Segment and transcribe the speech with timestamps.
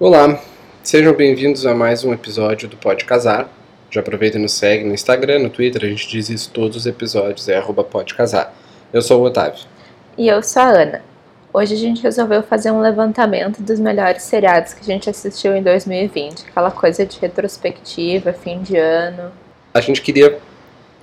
[0.00, 0.42] Olá,
[0.82, 3.50] sejam bem-vindos a mais um episódio do Pode Casar.
[3.90, 6.86] Já aproveita e nos segue no Instagram, no Twitter, a gente diz isso todos os
[6.86, 8.50] episódios, é arroba Pode Casar.
[8.94, 9.60] Eu sou o Otávio.
[10.16, 11.02] E eu sou a Ana.
[11.52, 15.62] Hoje a gente resolveu fazer um levantamento dos melhores seriados que a gente assistiu em
[15.62, 19.30] 2020, aquela coisa de retrospectiva, fim de ano.
[19.74, 20.38] A gente queria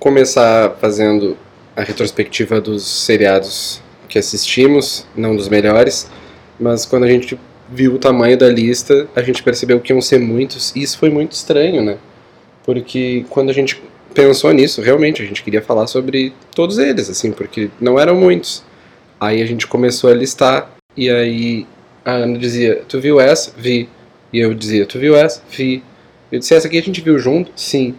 [0.00, 1.38] começar fazendo
[1.76, 6.10] a retrospectiva dos seriados que assistimos, não dos melhores,
[6.58, 7.38] mas quando a gente
[7.70, 11.10] viu o tamanho da lista, a gente percebeu que iam ser muitos, e isso foi
[11.10, 11.98] muito estranho, né?
[12.64, 13.80] Porque quando a gente
[14.14, 18.64] pensou nisso, realmente, a gente queria falar sobre todos eles, assim, porque não eram muitos.
[19.20, 21.66] Aí a gente começou a listar, e aí
[22.04, 23.52] a Ana dizia, tu viu essa?
[23.56, 23.88] Vi.
[24.32, 25.42] E eu dizia, tu viu essa?
[25.50, 25.82] Vi.
[26.30, 27.50] Eu disse, essa aqui a gente viu junto?
[27.56, 27.94] Sim.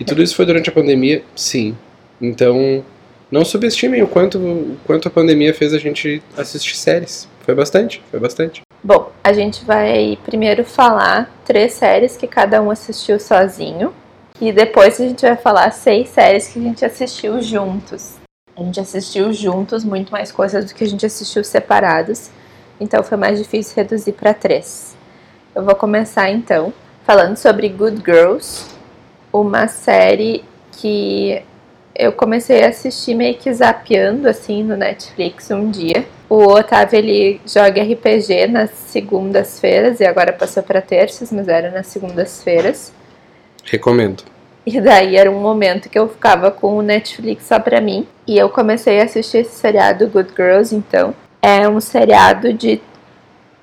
[0.00, 1.22] E tudo isso foi durante a pandemia?
[1.34, 1.76] Sim.
[2.20, 2.84] Então,
[3.30, 7.28] não subestimem o quanto, o quanto a pandemia fez a gente assistir séries.
[7.40, 8.62] Foi bastante, foi bastante.
[8.82, 13.92] Bom, a gente vai primeiro falar três séries que cada um assistiu sozinho.
[14.40, 18.16] E depois a gente vai falar seis séries que a gente assistiu juntos.
[18.56, 22.30] A gente assistiu juntos muito mais coisas do que a gente assistiu separados.
[22.80, 24.96] Então foi mais difícil reduzir para três.
[25.52, 26.72] Eu vou começar então
[27.04, 28.66] falando sobre Good Girls,
[29.32, 31.42] uma série que
[31.96, 36.06] eu comecei a assistir meio que zapeando assim no Netflix um dia.
[36.28, 41.86] O Otávio ele joga RPG nas segundas-feiras e agora passou para terças, mas era nas
[41.86, 42.92] segundas-feiras.
[43.64, 44.24] Recomendo.
[44.66, 48.06] E daí era um momento que eu ficava com o Netflix só pra mim.
[48.26, 51.14] E eu comecei a assistir esse seriado Good Girls, então.
[51.40, 52.78] É um seriado de.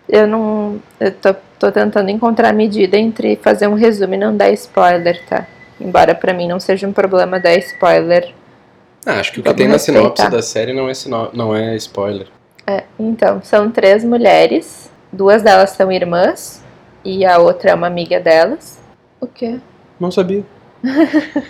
[0.09, 0.81] Eu não.
[0.99, 5.23] Eu tô, tô tentando encontrar a medida entre fazer um resumo e não dar spoiler,
[5.27, 5.45] tá?
[5.79, 8.33] Embora pra mim não seja um problema dar spoiler.
[9.05, 11.29] Ah, acho que o que tem na sinopse da série não é, sino...
[11.33, 12.25] não é spoiler.
[12.67, 14.91] É, então, são três mulheres.
[15.11, 16.63] Duas delas são irmãs.
[17.03, 18.79] E a outra é uma amiga delas.
[19.19, 19.59] O quê?
[19.99, 20.43] Não sabia.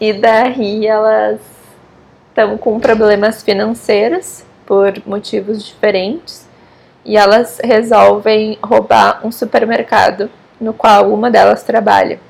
[0.00, 1.40] e daí elas
[2.28, 6.48] estão com problemas financeiros por motivos diferentes
[7.04, 12.20] e elas resolvem roubar um supermercado no qual uma delas trabalha.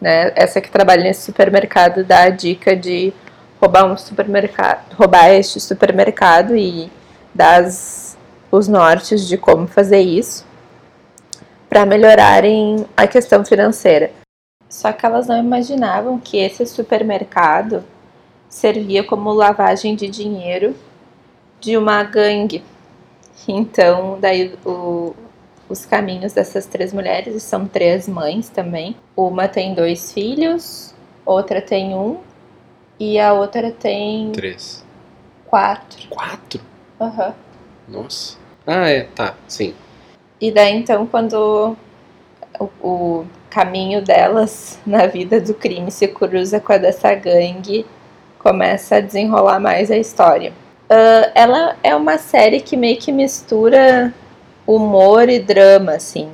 [0.00, 0.32] Né?
[0.34, 3.12] Essa que trabalha nesse supermercado dá a dica de
[3.62, 6.90] roubar um supermercado, roubar este supermercado e
[7.32, 7.62] dar
[8.50, 10.44] os nortes de como fazer isso
[11.68, 14.10] para melhorarem a questão financeira.
[14.68, 17.84] Só que elas não imaginavam que esse supermercado
[18.48, 20.74] servia como lavagem de dinheiro
[21.60, 22.64] de uma gangue.
[23.46, 25.14] Então, daí o,
[25.68, 28.96] os caminhos dessas três mulheres são três mães também.
[29.16, 30.92] Uma tem dois filhos,
[31.24, 32.18] outra tem um
[33.02, 34.84] e a outra tem três,
[35.44, 36.08] quatro.
[36.08, 36.60] Quatro?
[37.00, 37.34] Aham.
[37.88, 38.02] Uhum.
[38.02, 38.38] Nossa.
[38.64, 39.74] Ah, é, tá, sim.
[40.40, 41.76] E daí então quando
[42.60, 47.84] o, o caminho delas na vida do crime se cruza com a dessa gangue,
[48.38, 50.52] começa a desenrolar mais a história.
[50.84, 54.14] Uh, ela é uma série que meio que mistura
[54.64, 56.30] humor e drama, assim.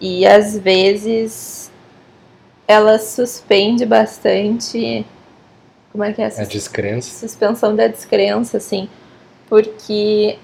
[0.00, 1.70] E às vezes
[2.66, 5.06] ela suspende bastante.
[5.94, 6.42] Como é que é essa?
[6.42, 7.08] A descrença.
[7.20, 8.88] Suspensão da descrença, assim.
[9.48, 10.36] Porque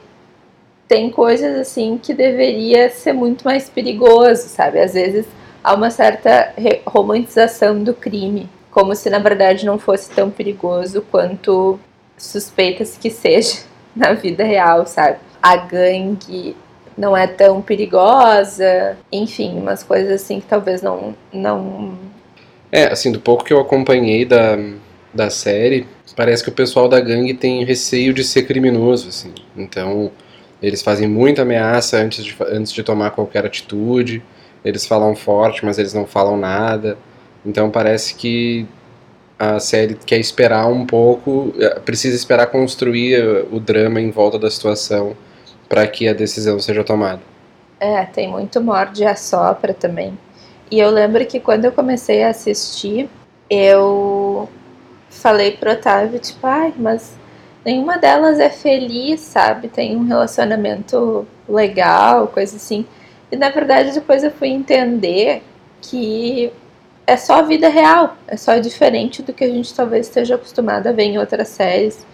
[0.87, 4.78] tem coisas assim que deveria ser muito mais perigoso, sabe?
[4.78, 5.27] Às vezes
[5.65, 6.55] há uma certa
[6.87, 11.81] romantização do crime, como se na verdade não fosse tão perigoso quanto
[12.16, 13.59] suspeitas que seja
[13.94, 15.19] na vida real, sabe?
[15.43, 16.55] A gangue
[16.97, 21.99] não é tão perigosa, enfim, umas coisas assim que talvez não não
[22.71, 24.56] É, assim, do pouco que eu acompanhei da
[25.12, 29.32] da série, parece que o pessoal da gangue tem receio de ser criminoso, assim.
[29.56, 30.10] Então,
[30.62, 34.22] eles fazem muita ameaça antes de, antes de tomar qualquer atitude
[34.65, 36.97] eles falam forte, mas eles não falam nada.
[37.44, 38.66] Então parece que
[39.38, 44.50] a série quer esperar um pouco, é, precisa esperar construir o drama em volta da
[44.50, 45.16] situação
[45.69, 47.21] para que a decisão seja tomada.
[47.78, 50.18] É, tem muito morde a sopra também.
[50.71, 53.09] E eu lembro que quando eu comecei a assistir,
[53.48, 54.48] eu
[55.10, 57.18] falei pro Otávio, tipo, ai, mas
[57.65, 59.68] nenhuma delas é feliz, sabe?
[59.68, 62.86] Tem um relacionamento legal, coisa assim.
[63.30, 65.42] E na verdade depois eu fui entender
[65.83, 66.53] que
[67.07, 70.86] é só a vida real, é só diferente do que a gente talvez esteja acostumado
[70.86, 72.06] a ver em outras séries,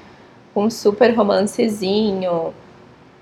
[0.54, 2.54] com um super romancezinho,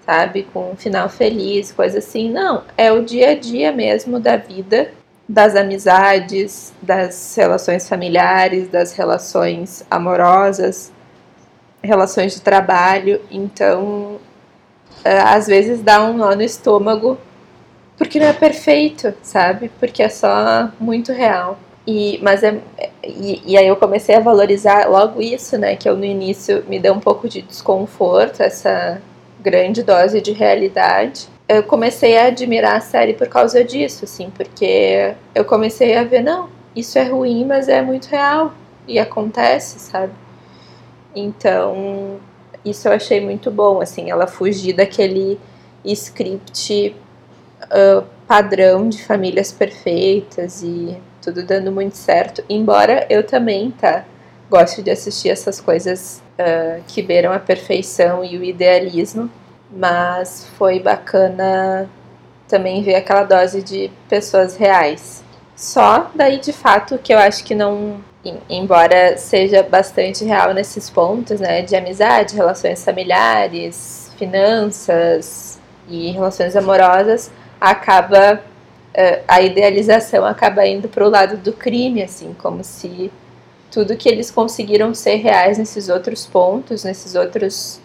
[0.07, 2.31] sabe, com um final feliz, coisa assim.
[2.31, 4.93] Não, é o dia a dia mesmo da vida,
[5.29, 10.93] das amizades, das relações familiares, das relações amorosas,
[11.83, 13.21] relações de trabalho.
[13.31, 14.19] Então,
[15.05, 17.19] às vezes dá um nó no estômago
[17.97, 19.71] porque não é perfeito, sabe?
[19.79, 21.59] Porque é só muito real.
[21.87, 22.61] E, mas é,
[23.05, 25.77] e, e, aí eu comecei a valorizar logo isso, né?
[25.77, 29.01] Que eu no início me deu um pouco de desconforto, essa
[29.41, 31.29] grande dose de realidade.
[31.47, 36.23] Eu comecei a admirar a série por causa disso, assim, porque eu comecei a ver,
[36.23, 38.53] não, isso é ruim, mas é muito real
[38.89, 40.13] e acontece, sabe?
[41.15, 42.19] Então,
[42.65, 45.39] isso eu achei muito bom, assim, ela fugir daquele
[45.85, 46.97] script
[47.65, 52.43] uh, padrão de famílias perfeitas e tudo dando muito certo.
[52.49, 54.05] Embora eu também, tá?
[54.51, 59.31] Gosto de assistir essas coisas uh, que beiram a perfeição e o idealismo,
[59.75, 61.89] mas foi bacana
[62.49, 65.25] também ver aquela dose de pessoas reais.
[65.57, 68.01] Só daí, de fato, que eu acho que não.
[68.49, 71.61] Embora seja bastante real nesses pontos, né?
[71.63, 77.31] De amizade, relações familiares, finanças e relações amorosas,
[77.61, 78.41] acaba
[78.95, 83.11] uh, a idealização acaba indo para o lado do crime, assim, como se
[83.71, 87.81] tudo que eles conseguiram ser reais nesses outros pontos, nesses outros,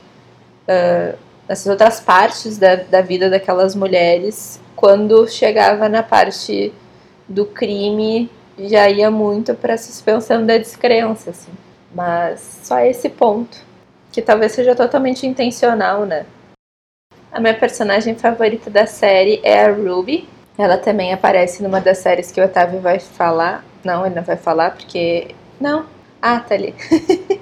[0.68, 1.18] uh,
[1.50, 6.72] nessas outras partes da, da vida daquelas mulheres, quando chegava na parte
[7.28, 8.30] do crime,
[8.60, 11.52] já ia muito para a suspensão da descrença, assim.
[11.94, 13.58] Mas só esse ponto,
[14.12, 16.28] que talvez seja totalmente intencional, né?
[17.32, 22.32] A minha personagem favorita da série é a Ruby, ela também aparece numa das séries
[22.32, 23.64] que o Otávio vai falar.
[23.84, 25.34] Não, ele não vai falar porque.
[25.60, 25.86] Não.
[26.22, 26.76] Ah, tá ali.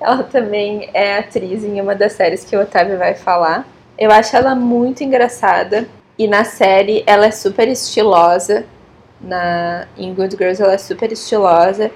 [0.00, 3.66] ela também é atriz em uma das séries que o Otávio vai falar.
[3.98, 5.86] Eu acho ela muito engraçada.
[6.18, 8.64] E na série ela é super estilosa.
[9.20, 11.90] Na, em Good Girls ela é super estilosa.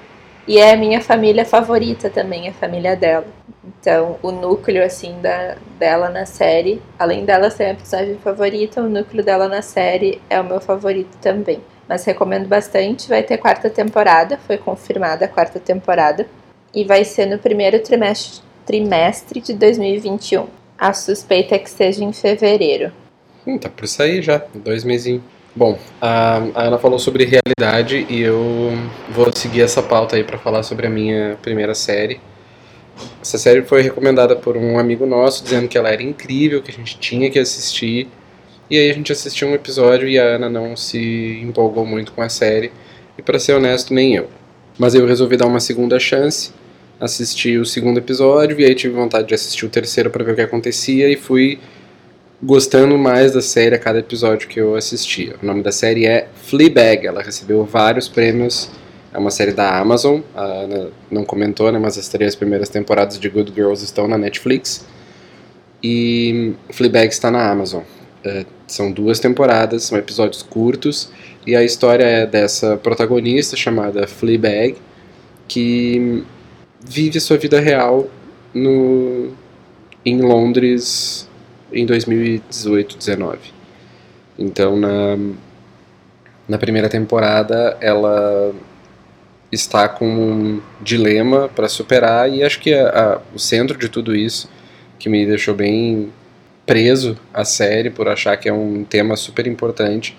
[0.47, 3.27] E é a minha família favorita também, a família dela.
[3.63, 8.89] Então, o núcleo, assim, da, dela na série, além dela ser a personagem favorita, o
[8.89, 11.61] núcleo dela na série é o meu favorito também.
[11.87, 16.27] Mas recomendo bastante, vai ter quarta temporada, foi confirmada a quarta temporada.
[16.79, 20.47] E vai ser no primeiro trimestre, trimestre de 2021.
[20.79, 22.93] A suspeita é que seja em fevereiro.
[23.45, 25.23] Hum, tá por sair já, dois mesinhos.
[25.57, 28.71] Bom, a, Ana falou sobre realidade e eu
[29.11, 32.21] vou seguir essa pauta aí para falar sobre a minha primeira série.
[33.21, 36.75] Essa série foi recomendada por um amigo nosso, dizendo que ela era incrível, que a
[36.75, 38.07] gente tinha que assistir.
[38.71, 42.23] E aí a gente assistiu um episódio e a Ana não se empolgou muito com
[42.23, 42.71] a série.
[43.19, 44.29] E para ser honesto, nem eu.
[44.79, 46.53] Mas eu resolvi dar uma segunda chance,
[47.01, 50.35] assisti o segundo episódio e aí tive vontade de assistir o terceiro para ver o
[50.35, 51.59] que acontecia e fui
[52.43, 55.37] gostando mais da série a cada episódio que eu assistia.
[55.43, 58.71] O nome da série é Fleabag, ela recebeu vários prêmios.
[59.13, 63.19] É uma série da Amazon, a Ana não comentou, né, mas as três primeiras temporadas
[63.19, 64.85] de Good Girls estão na Netflix.
[65.83, 67.83] E Fleabag está na Amazon.
[68.25, 71.11] É, são duas temporadas, são episódios curtos,
[71.47, 74.77] e a história é dessa protagonista chamada Fleabag,
[75.47, 76.23] que
[76.89, 78.09] vive sua vida real
[78.55, 79.31] no,
[80.05, 81.29] em Londres
[81.73, 83.39] em 2018, 19.
[84.39, 85.19] Então, na,
[86.49, 88.55] na primeira temporada, ela
[89.53, 94.15] está com um dilema para superar e acho que a, a, o centro de tudo
[94.15, 94.51] isso,
[94.99, 96.11] que me deixou bem
[96.67, 100.17] preso à série por achar que é um tema super importante,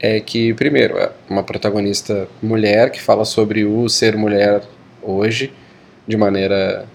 [0.00, 4.62] é que, primeiro, é uma protagonista mulher que fala sobre o ser mulher
[5.02, 5.52] hoje
[6.06, 6.86] de maneira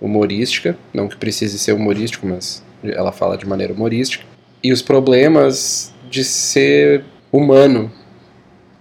[0.00, 4.24] humorística, não que precise ser humorístico, mas ela fala de maneira humorística,
[4.62, 7.90] e os problemas de ser humano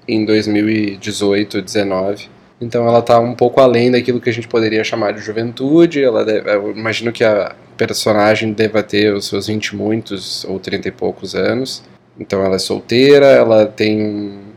[0.08, 2.30] em 2018, 19.
[2.60, 6.04] Então ela está um pouco além daquilo que a gente poderia chamar de juventude.
[6.04, 10.60] Ela deve, eu imagino que a personagem deva ter os seus 20 e muitos ou
[10.60, 11.84] 30 e poucos anos.
[12.20, 14.51] Então ela é solteira, ela tem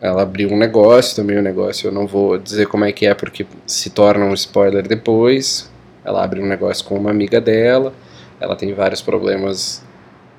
[0.00, 3.06] ela abriu um negócio, também o um negócio eu não vou dizer como é que
[3.06, 5.70] é porque se torna um spoiler depois.
[6.04, 7.92] Ela abre um negócio com uma amiga dela.
[8.38, 9.82] Ela tem vários problemas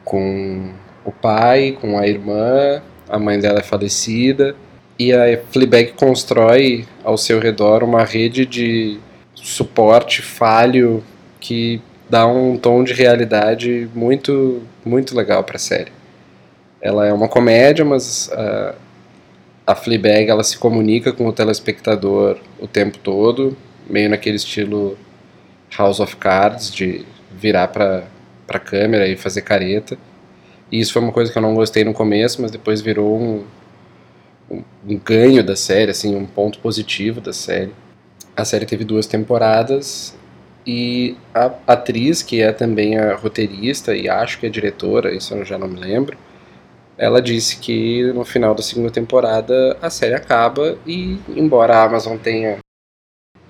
[0.06, 0.72] com
[1.04, 4.56] o pai, com a irmã, a mãe dela é falecida.
[5.00, 9.00] E a Fleabag constrói ao seu redor uma rede de
[9.36, 11.04] suporte falho
[11.40, 15.92] que dá um tom de realidade muito, muito legal para a série.
[16.82, 18.74] Ela é uma comédia, mas uh,
[19.68, 23.56] a Fleabag ela se comunica com o telespectador o tempo todo,
[23.90, 24.98] meio naquele estilo
[25.78, 28.06] House of Cards, de virar para
[28.48, 29.98] a câmera e fazer careta.
[30.72, 33.44] E isso foi uma coisa que eu não gostei no começo, mas depois virou um,
[34.50, 37.74] um, um ganho da série, assim, um ponto positivo da série.
[38.38, 40.16] A série teve duas temporadas
[40.66, 45.44] e a atriz, que é também a roteirista e acho que é diretora, isso eu
[45.44, 46.18] já não me lembro,
[46.98, 52.18] ela disse que no final da segunda temporada a série acaba e embora a Amazon
[52.18, 52.58] tenha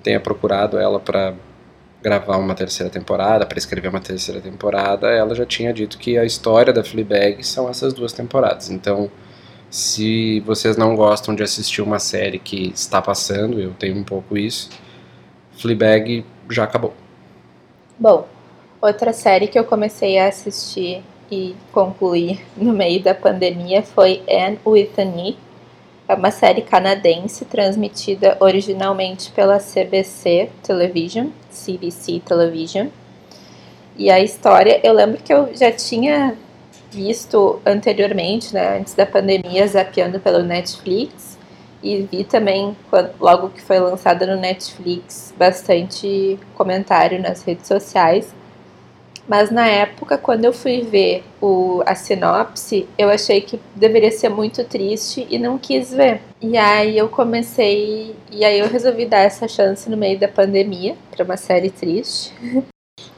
[0.04, 1.34] tenha procurado ela para
[2.02, 6.24] gravar uma terceira temporada, para escrever uma terceira temporada, ela já tinha dito que a
[6.24, 8.70] história da Fleabag são essas duas temporadas.
[8.70, 9.12] Então,
[9.70, 14.38] se vocês não gostam de assistir uma série que está passando, eu tenho um pouco
[14.38, 14.70] isso,
[15.58, 16.94] Fleabag já acabou.
[18.00, 18.28] Bom,
[18.82, 24.60] outra série que eu comecei a assistir e concluí no meio da pandemia foi Anne
[24.66, 25.38] with an E.
[26.08, 32.88] É uma série canadense transmitida originalmente pela CBC Television, CBC Television.
[33.98, 36.38] E a história, eu lembro que eu já tinha
[36.92, 41.38] visto anteriormente, né, antes da pandemia, zapeando pelo Netflix.
[41.84, 42.76] E vi também,
[43.20, 48.34] logo que foi lançada no Netflix, bastante comentário nas redes sociais.
[49.28, 54.30] Mas na época, quando eu fui ver o, a sinopse, eu achei que deveria ser
[54.30, 56.22] muito triste e não quis ver.
[56.42, 58.16] E aí eu comecei.
[58.32, 62.34] E aí eu resolvi dar essa chance no meio da pandemia para uma série triste.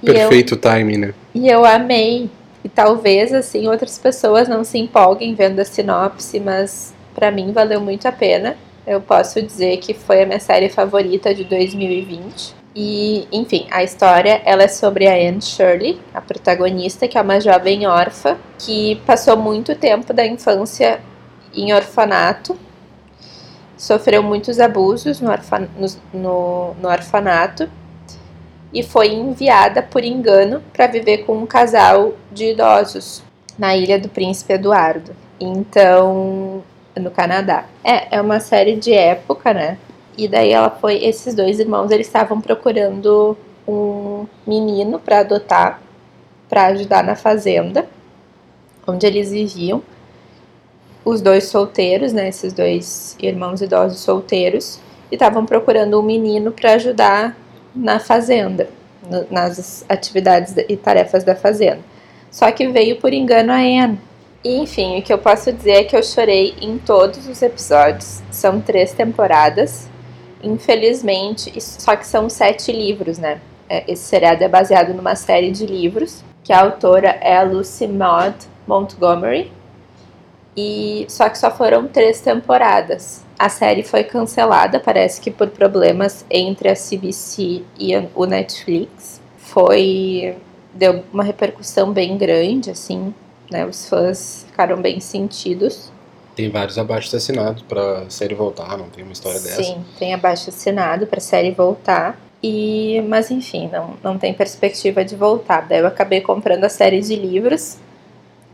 [0.04, 1.14] Perfeito eu, timing, né?
[1.34, 2.30] E eu amei.
[2.64, 7.80] E talvez, assim, outras pessoas não se empolguem vendo a sinopse, mas para mim valeu
[7.80, 8.58] muito a pena.
[8.86, 12.59] Eu posso dizer que foi a minha série favorita de 2020.
[12.76, 17.40] E, enfim, a história ela é sobre a Anne Shirley, a protagonista, que é uma
[17.40, 21.02] jovem órfã que passou muito tempo da infância
[21.54, 22.58] em orfanato,
[23.76, 25.68] sofreu muitos abusos no, orfan
[26.14, 27.70] no, no orfanato
[28.72, 33.24] e foi enviada por engano para viver com um casal de idosos
[33.58, 35.16] na ilha do Príncipe Eduardo.
[35.40, 36.64] Então,
[36.96, 37.66] no Canadá.
[37.84, 39.78] É, é uma série de época, né?
[40.24, 45.82] E daí ela foi, esses dois irmãos, eles estavam procurando um menino para adotar,
[46.50, 47.88] para ajudar na fazenda
[48.90, 49.82] onde eles viviam.
[51.06, 54.80] Os dois solteiros, né, esses dois irmãos idosos solteiros,
[55.12, 57.38] e estavam procurando um menino para ajudar
[57.74, 58.70] na fazenda,
[59.10, 61.80] no, nas atividades e tarefas da fazenda.
[62.30, 64.00] Só que veio por engano a Anne.
[64.44, 68.22] E, enfim, o que eu posso dizer é que eu chorei em todos os episódios.
[68.30, 69.90] São três temporadas.
[70.44, 73.42] Infelizmente, só que são sete livros, né?
[73.68, 77.88] É, esse seriado é baseado numa série de livros, que a autora é a Lucy
[77.88, 79.52] Maud Montgomery,
[80.56, 83.24] e só que só foram três temporadas.
[83.38, 89.22] A série foi cancelada, parece que por problemas entre a CBC e o Netflix.
[89.38, 90.36] Foi
[90.74, 93.14] deu uma repercussão bem grande, assim,
[93.50, 93.66] né?
[93.66, 95.92] Os fãs ficaram bem sentidos.
[96.40, 99.62] Tem vários abaixo assinados para série voltar, não tem uma história Sim, dessa?
[99.62, 102.18] Sim, tem abaixo assinado para série voltar.
[102.42, 105.68] E, mas enfim, não, não tem perspectiva de voltar.
[105.68, 107.78] Daí eu acabei comprando a série de livros,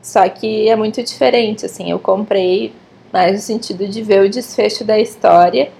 [0.01, 2.73] só que é muito diferente, assim, eu comprei
[3.13, 5.71] mais no sentido de ver o desfecho da história.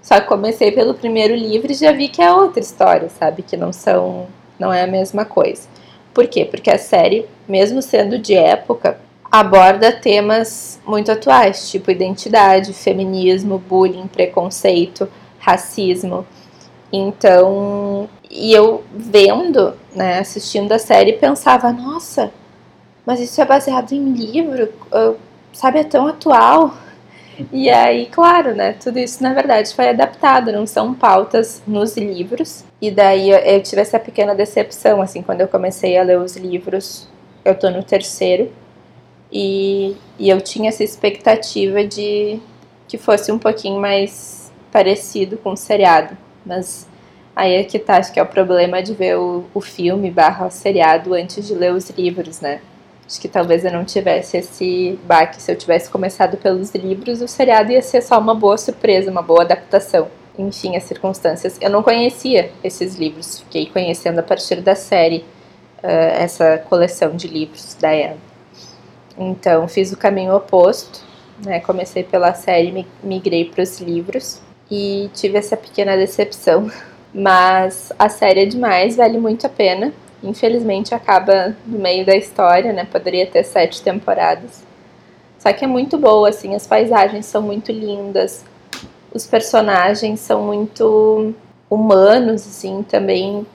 [0.00, 3.42] Só que comecei pelo primeiro livro e já vi que é outra história, sabe?
[3.42, 5.66] Que não são, não é a mesma coisa.
[6.14, 6.44] Por quê?
[6.44, 9.00] Porque a série, mesmo sendo de época,
[9.30, 15.08] aborda temas muito atuais, tipo identidade, feminismo, bullying, preconceito,
[15.38, 16.26] racismo.
[16.92, 22.32] Então, e eu vendo, né, assistindo a série, pensava, nossa,
[23.06, 24.68] mas isso é baseado em livro,
[25.52, 26.74] sabe, é tão atual.
[27.50, 32.64] E aí, claro, né, tudo isso na verdade foi adaptado, não são pautas nos livros.
[32.82, 37.08] E daí eu tive essa pequena decepção, assim, quando eu comecei a ler os livros,
[37.42, 38.52] eu tô no terceiro,
[39.32, 42.40] e, e eu tinha essa expectativa de
[42.88, 46.16] que fosse um pouquinho mais parecido com o seriado.
[46.44, 46.88] Mas
[47.34, 50.50] aí é que tá, acho que é o problema de ver o, o filme barra
[50.50, 52.60] seriado antes de ler os livros, né?
[53.06, 55.42] Acho que talvez eu não tivesse esse baque.
[55.42, 59.22] Se eu tivesse começado pelos livros, o seriado ia ser só uma boa surpresa, uma
[59.22, 60.08] boa adaptação.
[60.38, 61.58] Enfim, as circunstâncias.
[61.60, 65.24] Eu não conhecia esses livros, fiquei conhecendo a partir da série
[65.82, 65.86] uh,
[66.18, 68.29] essa coleção de livros da Anne.
[69.16, 71.00] Então, fiz o caminho oposto,
[71.44, 71.60] né?
[71.60, 74.40] Comecei pela série, migrei para os livros
[74.70, 76.70] e tive essa pequena decepção.
[77.12, 79.92] Mas a série é demais, vale muito a pena.
[80.22, 82.86] Infelizmente acaba no meio da história, né?
[82.90, 84.62] Poderia ter sete temporadas.
[85.38, 88.44] Só que é muito boa, assim, as paisagens são muito lindas,
[89.12, 91.34] os personagens são muito
[91.70, 93.46] humanos, assim, também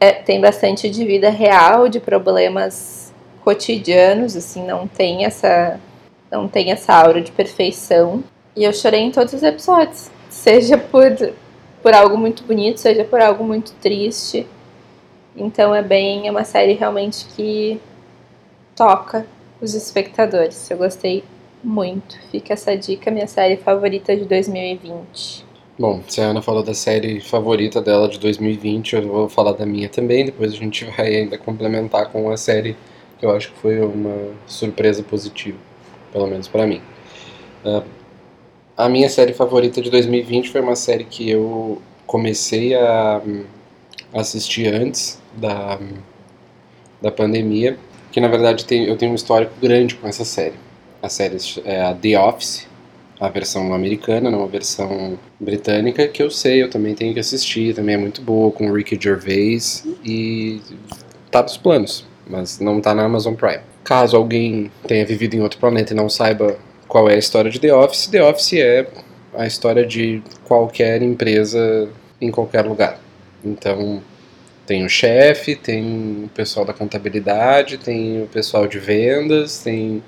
[0.00, 3.03] é, tem bastante de vida real, de problemas
[3.44, 5.78] cotidianos, assim, não tem essa
[6.30, 8.24] não tem essa aura de perfeição.
[8.56, 11.10] E eu chorei em todos os episódios, seja por
[11.82, 14.46] por algo muito bonito, seja por algo muito triste.
[15.36, 17.78] Então é bem, é uma série realmente que
[18.74, 19.26] toca
[19.60, 20.70] Os Espectadores.
[20.70, 21.22] Eu gostei
[21.62, 22.16] muito.
[22.30, 25.44] Fica essa dica, minha série favorita de 2020.
[25.78, 29.66] Bom, se a Ana falou da série favorita dela de 2020, eu vou falar da
[29.66, 30.24] minha também.
[30.24, 32.76] Depois a gente vai ainda complementar com a série
[33.18, 35.58] que eu acho que foi uma surpresa positiva,
[36.12, 36.80] pelo menos para mim.
[37.64, 37.82] Uh,
[38.76, 43.22] a minha série favorita de 2020 foi uma série que eu comecei a
[44.12, 45.78] assistir antes da,
[47.00, 47.78] da pandemia,
[48.10, 50.54] que na verdade tem, eu tenho um histórico grande com essa série.
[51.02, 52.66] A série é a The Office,
[53.20, 57.74] a versão americana, não a versão britânica, que eu sei, eu também tenho que assistir,
[57.74, 60.60] também é muito boa, com o Ricky Gervais, e
[61.30, 63.62] tá nos planos, mas não tá na Amazon Prime.
[63.82, 66.56] Caso alguém tenha vivido em outro planeta e não saiba
[66.88, 68.86] qual é a história de The Office, The Office é
[69.34, 71.88] a história de qualquer empresa
[72.20, 72.98] em qualquer lugar.
[73.44, 74.02] Então,
[74.66, 80.02] tem o chefe, tem o pessoal da contabilidade, tem o pessoal de vendas, tem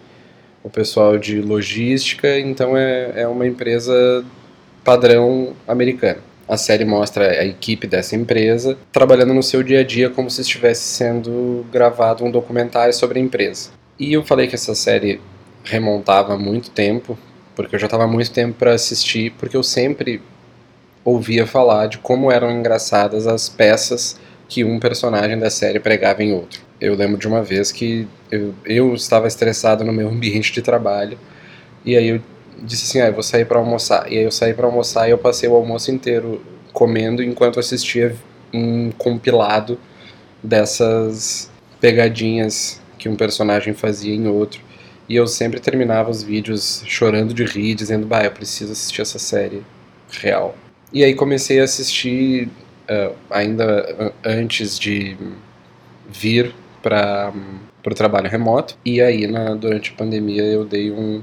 [0.62, 4.24] o pessoal de logística, então é, é uma empresa
[4.82, 6.20] padrão americana.
[6.48, 10.40] A série mostra a equipe dessa empresa trabalhando no seu dia a dia como se
[10.40, 13.70] estivesse sendo gravado um documentário sobre a empresa.
[13.98, 15.20] E eu falei que essa série
[15.64, 17.18] remontava muito tempo,
[17.54, 20.22] porque eu já estava muito tempo para assistir, porque eu sempre
[21.04, 26.32] ouvia falar de como eram engraçadas as peças que um personagem da série pregava em
[26.32, 26.60] outro.
[26.80, 31.18] Eu lembro de uma vez que eu, eu estava estressado no meu ambiente de trabalho
[31.84, 32.20] e aí eu
[32.62, 34.10] disse assim, ah, eu vou sair para almoçar.
[34.10, 38.14] E aí eu saí para almoçar e eu passei o almoço inteiro comendo enquanto assistia
[38.52, 39.78] um compilado
[40.42, 44.60] dessas pegadinhas que um personagem fazia em outro.
[45.08, 49.18] E eu sempre terminava os vídeos chorando de rir, dizendo, bah, eu preciso assistir essa
[49.18, 49.62] série
[50.10, 50.56] real.
[50.92, 52.48] E aí comecei a assistir
[52.90, 55.16] uh, ainda antes de
[56.08, 57.32] vir para
[57.84, 58.76] o trabalho remoto.
[58.84, 61.22] E aí, na, durante a pandemia, eu dei um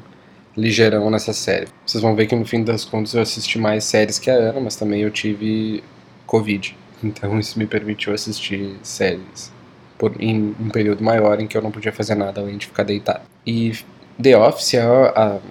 [0.56, 1.68] ligeirão nessa série.
[1.86, 4.60] Vocês vão ver que no fim das contas eu assisti mais séries que a Ana,
[4.60, 5.84] mas também eu tive
[6.26, 6.76] Covid.
[7.04, 9.52] Então isso me permitiu assistir séries
[9.98, 12.84] por, em um período maior em que eu não podia fazer nada além de ficar
[12.84, 13.22] deitado.
[13.46, 13.74] E
[14.22, 14.84] The Office é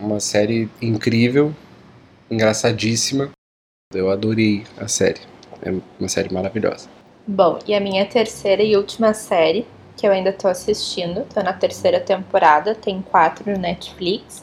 [0.00, 1.54] uma série incrível,
[2.30, 3.30] engraçadíssima.
[3.92, 5.20] Eu adorei a série.
[5.62, 6.88] É uma série maravilhosa.
[7.26, 11.52] Bom, e a minha terceira e última série, que eu ainda tô assistindo, tô na
[11.52, 14.42] terceira temporada, tem quatro no Netflix,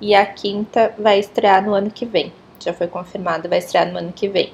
[0.00, 2.32] e a quinta vai estrear no ano que vem.
[2.60, 4.52] Já foi confirmada, vai estrear no ano que vem.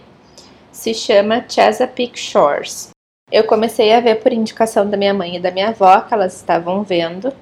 [0.70, 2.90] Se chama Chesapeake Shores.
[3.30, 6.36] Eu comecei a ver por indicação da minha mãe e da minha avó, que elas
[6.36, 7.32] estavam vendo.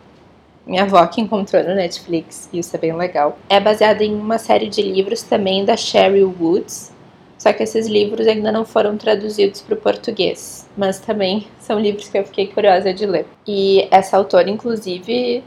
[0.66, 3.38] Minha avó que encontrou no Netflix, isso é bem legal.
[3.48, 6.92] É baseada em uma série de livros também da Cheryl Woods,
[7.40, 12.08] só que esses livros ainda não foram traduzidos para o português, mas também são livros
[12.08, 13.26] que eu fiquei curiosa de ler.
[13.46, 15.42] E essa autora, inclusive,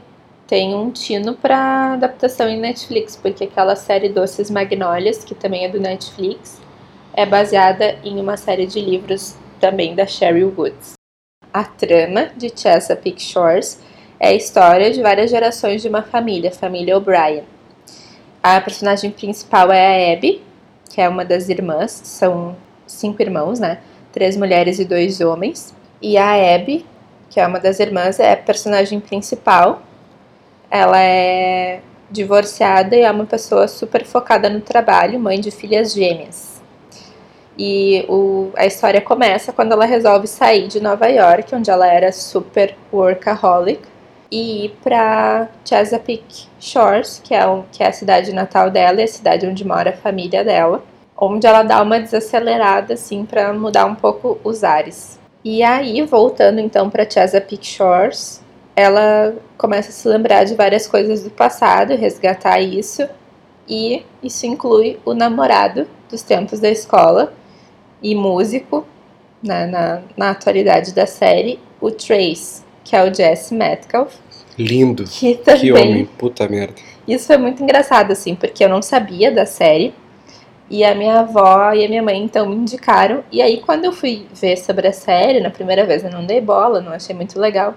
[0.46, 5.68] tem um tino para adaptação em Netflix, porque aquela série Doces Magnólias, que também é
[5.68, 6.60] do Netflix,
[7.14, 10.92] é baseada em uma série de livros também da Sheryl Woods.
[11.52, 13.80] A trama de Chesapeake Shores
[14.18, 17.44] é a história de várias gerações de uma família, a família O'Brien.
[18.42, 20.42] A personagem principal é a Abby,
[20.90, 23.78] que é uma das irmãs, são cinco irmãos, né?
[24.12, 25.74] Três mulheres e dois homens.
[26.02, 26.84] E a Abby,
[27.30, 29.82] que é uma das irmãs, é a personagem principal.
[30.74, 36.60] Ela é divorciada e é uma pessoa super focada no trabalho, mãe de filhas gêmeas.
[37.56, 42.10] E o, a história começa quando ela resolve sair de Nova York, onde ela era
[42.10, 43.82] super workaholic,
[44.32, 49.04] e ir para Chesapeake Shores, que é, o, que é a cidade natal dela e
[49.04, 50.82] a cidade onde mora a família dela,
[51.16, 55.20] onde ela dá uma desacelerada assim para mudar um pouco os ares.
[55.44, 58.43] E aí, voltando então para Chesapeake Shores,
[58.76, 63.06] ela começa a se lembrar de várias coisas do passado, resgatar isso,
[63.68, 67.32] e isso inclui o namorado dos tempos da escola
[68.02, 68.86] e músico
[69.42, 74.14] né, na, na atualidade da série, o Trace, que é o Jesse Metcalf.
[74.58, 75.04] Lindo.
[75.04, 76.74] Que, também, que homem, puta merda.
[77.06, 79.92] Isso foi muito engraçado, assim, porque eu não sabia da série.
[80.70, 83.22] E a minha avó e a minha mãe então me indicaram.
[83.30, 86.40] E aí, quando eu fui ver sobre a série, na primeira vez eu não dei
[86.40, 87.74] bola, não achei muito legal.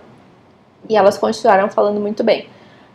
[0.89, 2.47] E elas continuaram falando muito bem.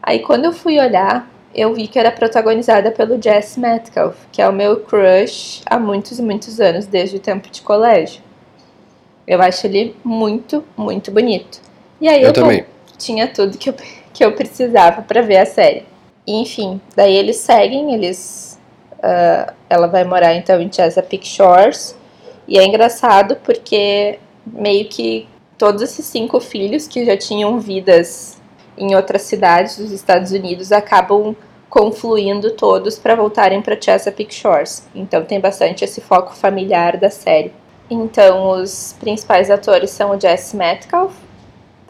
[0.03, 4.49] Aí, quando eu fui olhar, eu vi que era protagonizada pelo Jesse Metcalf, que é
[4.49, 8.23] o meu crush há muitos e muitos anos, desde o tempo de colégio.
[9.27, 11.61] Eu acho ele muito, muito bonito.
[12.01, 12.67] E aí Eu eu, também.
[12.99, 13.75] tinha tudo que eu,
[14.13, 15.85] que eu precisava para ver a série.
[16.27, 18.59] E, enfim, daí eles seguem, eles.
[19.03, 21.97] ah, ela vai morar então em Chesapeake Shores.
[22.49, 28.41] E é engraçado porque meio que todos esses cinco filhos que já tinham vidas
[28.77, 31.37] em outras cidades dos Estados Unidos acabam
[31.69, 34.87] confluindo todos para voltarem para Chesapeake Shores.
[34.95, 37.53] Então tem bastante esse foco familiar da série.
[37.91, 41.13] Então os principais atores são o Jesse Metcalf,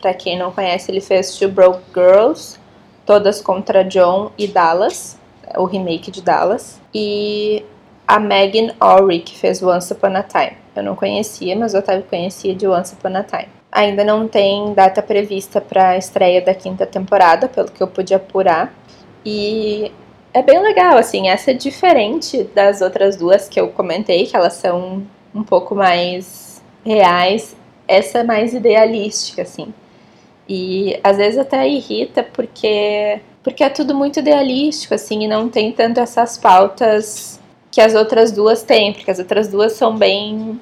[0.03, 2.59] para quem não conhece, ele fez Two Broke Girls,
[3.07, 5.17] Todas contra John e Dallas,
[5.57, 7.65] o remake de Dallas, e
[8.07, 10.62] a Megan Ory, que fez Once Upon a Time.
[10.75, 13.49] Eu não conhecia, mas o Otávio conhecia de Once Upon a Time.
[13.71, 18.15] Ainda não tem data prevista para a estreia da quinta temporada, pelo que eu pude
[18.15, 18.75] apurar.
[19.25, 19.93] E
[20.33, 24.55] é bem legal, assim, essa é diferente das outras duas que eu comentei, que elas
[24.55, 27.57] são um pouco mais reais.
[27.87, 29.73] Essa é mais idealística, assim.
[30.49, 35.73] E às vezes até irrita porque porque é tudo muito idealístico assim e não tem
[35.73, 37.41] tanto essas pautas
[37.73, 40.61] que as outras duas têm, porque as outras duas são bem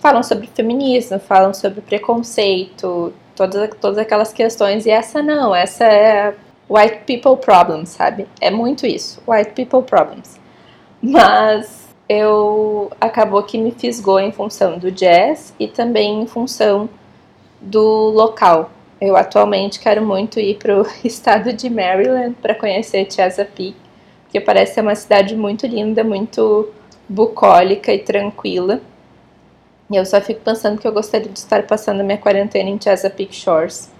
[0.00, 6.34] falam sobre feminismo, falam sobre preconceito, todas todas aquelas questões e essa não, essa é
[6.68, 8.26] white people problems, sabe?
[8.40, 10.38] É muito isso, white people problems.
[11.02, 16.88] Mas eu acabou que me fisgou em função do jazz e também em função
[17.60, 18.70] do local.
[19.00, 23.76] Eu atualmente quero muito ir para o estado de Maryland para conhecer Chesapeake,
[24.30, 26.72] porque parece ser uma cidade muito linda, muito
[27.08, 28.80] bucólica e tranquila.
[29.90, 33.34] E eu só fico pensando que eu gostaria de estar passando minha quarentena em Chesapeake
[33.34, 33.90] Shores,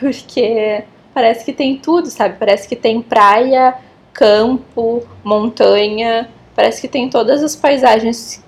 [0.00, 0.82] porque
[1.14, 2.36] parece que tem tudo, sabe?
[2.36, 3.76] Parece que tem praia,
[4.12, 8.42] campo, montanha, parece que tem todas as paisagens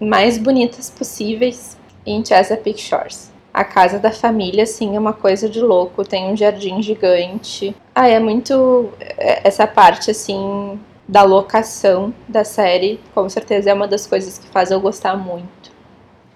[0.00, 3.32] mais bonitas possíveis em Chesapeake Shores.
[3.56, 6.04] A casa da família, assim, é uma coisa de louco.
[6.04, 7.74] Tem um jardim gigante.
[7.94, 8.90] Ah, é muito.
[9.00, 14.46] É, essa parte, assim, da locação da série, com certeza é uma das coisas que
[14.48, 15.72] faz eu gostar muito.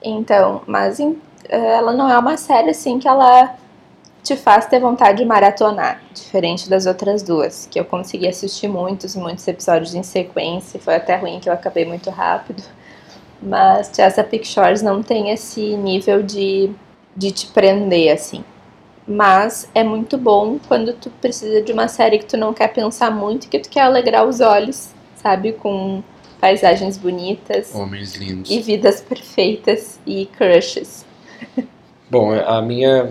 [0.03, 1.11] Então, mas é,
[1.51, 3.55] ela não é uma série, assim, que ela
[4.23, 9.15] te faz ter vontade de maratonar, diferente das outras duas, que eu consegui assistir muitos,
[9.15, 10.81] muitos episódios em sequência.
[10.81, 12.63] Foi até ruim que eu acabei muito rápido.
[13.43, 16.71] Mas Chesapeake Shores não tem esse nível de
[17.17, 18.45] de te prender, assim.
[19.07, 23.11] Mas é muito bom quando tu precisa de uma série que tu não quer pensar
[23.11, 25.53] muito, que tu quer alegrar os olhos, sabe?
[25.53, 26.03] Com
[26.41, 27.75] paisagens bonitas.
[27.75, 28.51] Homens lindos.
[28.51, 31.05] E vidas perfeitas e crushes.
[32.11, 33.11] Bom, a minha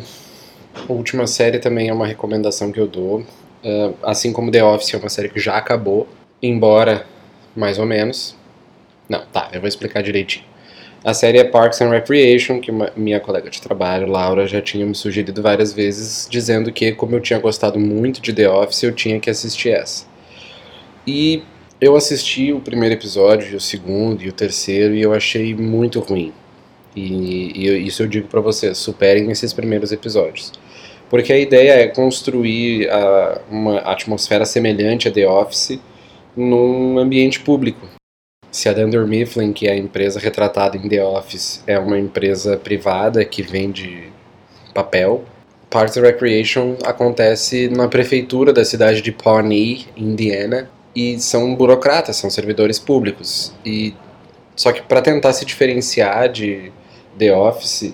[0.87, 3.19] última série também é uma recomendação que eu dou.
[3.63, 6.07] Uh, assim como The Office é uma série que já acabou,
[6.41, 7.05] embora
[7.55, 8.35] mais ou menos.
[9.07, 10.45] Não, tá, eu vou explicar direitinho.
[11.03, 14.85] A série é Parks and Recreation, que uma, minha colega de trabalho, Laura, já tinha
[14.85, 18.91] me sugerido várias vezes, dizendo que, como eu tinha gostado muito de The Office, eu
[18.91, 20.05] tinha que assistir essa.
[21.07, 21.41] E
[21.79, 26.33] eu assisti o primeiro episódio, o segundo e o terceiro, e eu achei muito ruim.
[26.93, 30.51] E, e isso eu digo para vocês, superem esses primeiros episódios.
[31.09, 35.79] Porque a ideia é construir a, uma atmosfera semelhante a The Office
[36.35, 37.87] num ambiente público,
[38.51, 42.57] se a Dunder Mifflin, que é a empresa retratada em The Office, é uma empresa
[42.57, 44.11] privada que vende
[44.73, 45.23] papel,
[45.69, 52.29] Parks and Recreation acontece na prefeitura da cidade de Pawnee, Indiana, e são burocratas, são
[52.29, 53.53] servidores públicos.
[53.63, 53.93] E
[54.55, 56.71] só que para tentar se diferenciar de
[57.19, 57.93] The Office,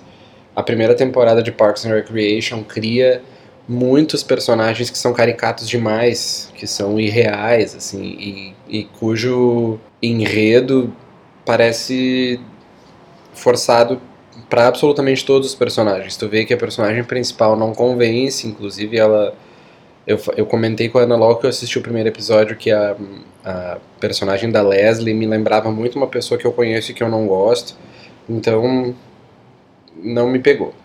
[0.55, 3.21] a primeira temporada de Parks and Recreation cria
[3.67, 10.93] muitos personagens que são caricatos demais, que são irreais, assim, e, e cujo enredo
[11.45, 12.39] parece
[13.33, 13.99] forçado
[14.49, 16.15] para absolutamente todos os personagens.
[16.15, 19.33] Tu vê que a personagem principal não convence, inclusive ela.
[20.05, 22.95] Eu, eu comentei com a Ana logo que eu assisti o primeiro episódio que a,
[23.43, 27.09] a personagem da Leslie me lembrava muito uma pessoa que eu conheço e que eu
[27.09, 27.75] não gosto,
[28.29, 28.93] então
[29.95, 30.75] não me pegou.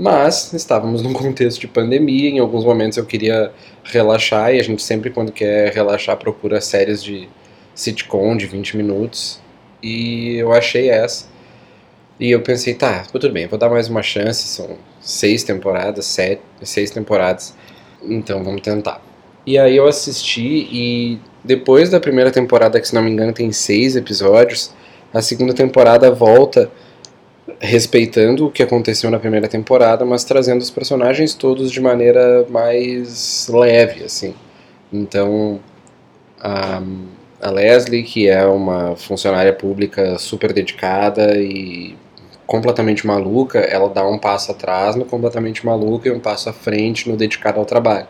[0.00, 3.52] Mas estávamos num contexto de pandemia, em alguns momentos eu queria
[3.84, 7.28] relaxar, e a gente sempre, quando quer relaxar, procura séries de
[7.74, 9.38] sitcom de 20 minutos.
[9.82, 11.26] E eu achei essa.
[12.18, 14.48] E eu pensei, tá, tudo bem, vou dar mais uma chance.
[14.48, 17.54] São seis temporadas, sete, seis temporadas.
[18.02, 19.02] Então vamos tentar.
[19.46, 23.52] E aí eu assisti e depois da primeira temporada, que se não me engano tem
[23.52, 24.72] seis episódios,
[25.12, 26.70] a segunda temporada volta
[27.60, 33.48] respeitando o que aconteceu na primeira temporada, mas trazendo os personagens todos de maneira mais
[33.52, 34.34] leve, assim.
[34.90, 35.60] Então,
[36.40, 36.82] a,
[37.40, 41.94] a Leslie, que é uma funcionária pública super dedicada e
[42.46, 47.08] completamente maluca, ela dá um passo atrás no completamente maluca e um passo à frente
[47.08, 48.08] no dedicado ao trabalho.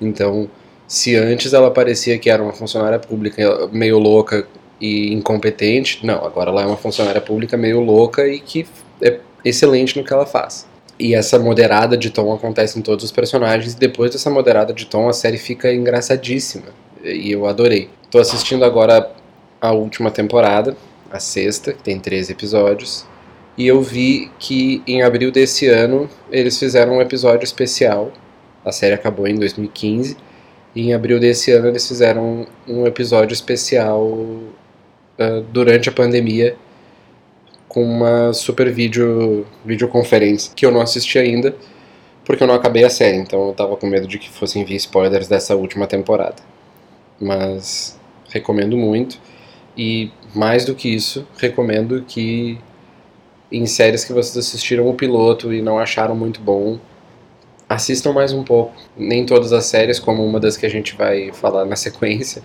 [0.00, 0.48] Então,
[0.86, 4.46] se antes ela parecia que era uma funcionária pública meio louca
[4.84, 6.04] e incompetente.
[6.04, 8.66] Não, agora ela é uma funcionária pública meio louca e que
[9.00, 10.66] é excelente no que ela faz.
[10.98, 13.72] E essa moderada de tom acontece em todos os personagens.
[13.72, 16.66] E depois dessa moderada de tom, a série fica engraçadíssima.
[17.02, 17.88] E eu adorei.
[18.10, 19.10] Tô assistindo agora
[19.58, 20.76] a última temporada,
[21.10, 23.06] a sexta, que tem 13 episódios.
[23.56, 28.12] E eu vi que em abril desse ano eles fizeram um episódio especial.
[28.62, 30.16] A série acabou em 2015.
[30.76, 34.06] E em abril desse ano eles fizeram um episódio especial
[35.18, 36.56] uh, durante a pandemia
[37.68, 41.54] com uma super vídeo, videoconferência que eu não assisti ainda
[42.24, 44.76] porque eu não acabei a série, então eu tava com medo de que fossem vir
[44.76, 46.36] spoilers dessa última temporada.
[47.20, 47.98] Mas
[48.30, 49.20] recomendo muito
[49.76, 52.58] e mais do que isso, recomendo que
[53.52, 56.78] em séries que vocês assistiram o piloto e não acharam muito bom,
[57.68, 58.74] assistam mais um pouco.
[58.96, 62.42] Nem todas as séries, como uma das que a gente vai falar na sequência,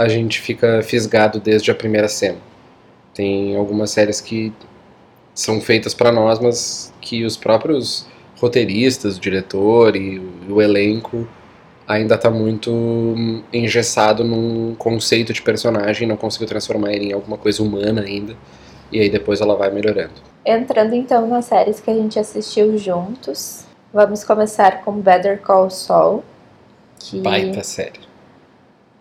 [0.00, 2.38] a gente fica fisgado desde a primeira cena.
[3.12, 4.50] Tem algumas séries que
[5.34, 8.06] são feitas para nós, mas que os próprios
[8.38, 11.28] roteiristas, o diretor e o elenco
[11.86, 12.72] ainda está muito
[13.52, 18.34] engessado num conceito de personagem, não conseguiu transformar ele em alguma coisa humana ainda.
[18.90, 20.14] E aí depois ela vai melhorando.
[20.46, 26.24] Entrando então nas séries que a gente assistiu juntos, vamos começar com Better Call Saul.
[26.98, 28.09] Que Baita série.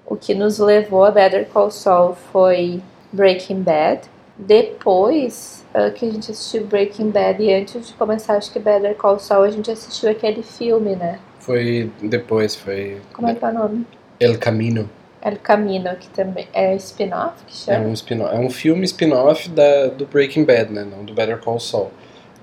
[0.09, 2.81] O que nos levou a Better Call Saul foi
[3.13, 4.01] Breaking Bad.
[4.35, 8.95] Depois uh, que a gente assistiu Breaking Bad e antes de começar, acho que Better
[8.95, 11.19] Call Saul, a gente assistiu aquele filme, né?
[11.39, 12.99] Foi depois, foi.
[13.13, 13.85] Como é que é o nome?
[14.19, 14.89] El Camino.
[15.21, 17.85] El Camino, que também é spin-off que chama?
[17.85, 19.49] É um, spin é um filme spin-off
[19.95, 20.87] do Breaking Bad, né?
[20.89, 21.91] Não do Better Call Saul.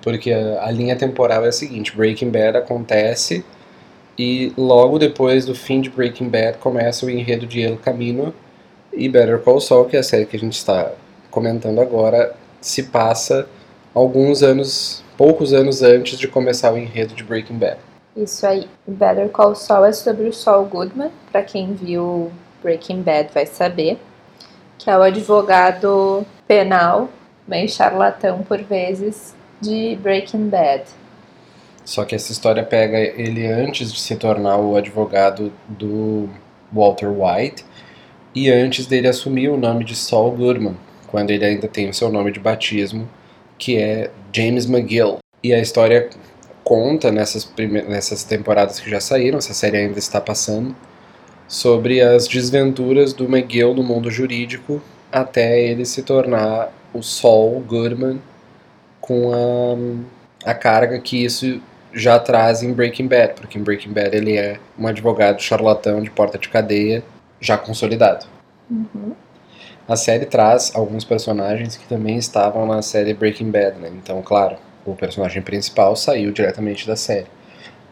[0.03, 3.45] Porque a, a, linha temporal é a seguinte: Breaking Bad acontece
[4.19, 8.33] e logo depois do fim de Breaking Bad começa o enredo de El Camino
[8.93, 10.93] e Better Call Saul, que é a série que a gente está
[11.31, 13.47] comentando agora, se passa
[13.95, 17.79] alguns anos, poucos anos antes de começar o enredo de Breaking Bad.
[18.17, 18.67] Isso aí.
[18.87, 23.99] Better Call Saul é sobre o Saul Goodman, para quem viu Breaking Bad vai saber,
[24.79, 27.11] que é o advogado penal,
[27.47, 30.85] meio charlatão por vezes, de Breaking Bad.
[31.87, 36.29] Só que essa história pega ele antes de se tornar o advogado do
[36.73, 37.65] Walter White
[38.35, 42.11] e antes dele assumir o nome de Saul Goodman, quando ele ainda tem o seu
[42.11, 43.09] nome de batismo,
[43.57, 45.19] que é James McGill.
[45.45, 46.11] E a história
[46.65, 47.49] conta nessas,
[47.89, 50.75] nessas temporadas que já saíram, essa série ainda está passando,
[51.47, 58.21] sobre as desventuras do McGill no mundo jurídico até ele se tornar o Saul Goodman
[59.01, 59.33] com
[60.45, 61.63] a, a carga que isso
[61.97, 66.11] já traz em Breaking Bad, porque em Breaking Bad ele é um advogado charlatão de
[66.11, 67.03] porta de cadeia
[67.41, 68.27] já consolidado.
[68.71, 69.15] Uhum.
[69.89, 73.91] A série traz alguns personagens que também estavam na série Breaking Bad, né?
[73.97, 77.29] Então, claro, o personagem principal saiu diretamente da série.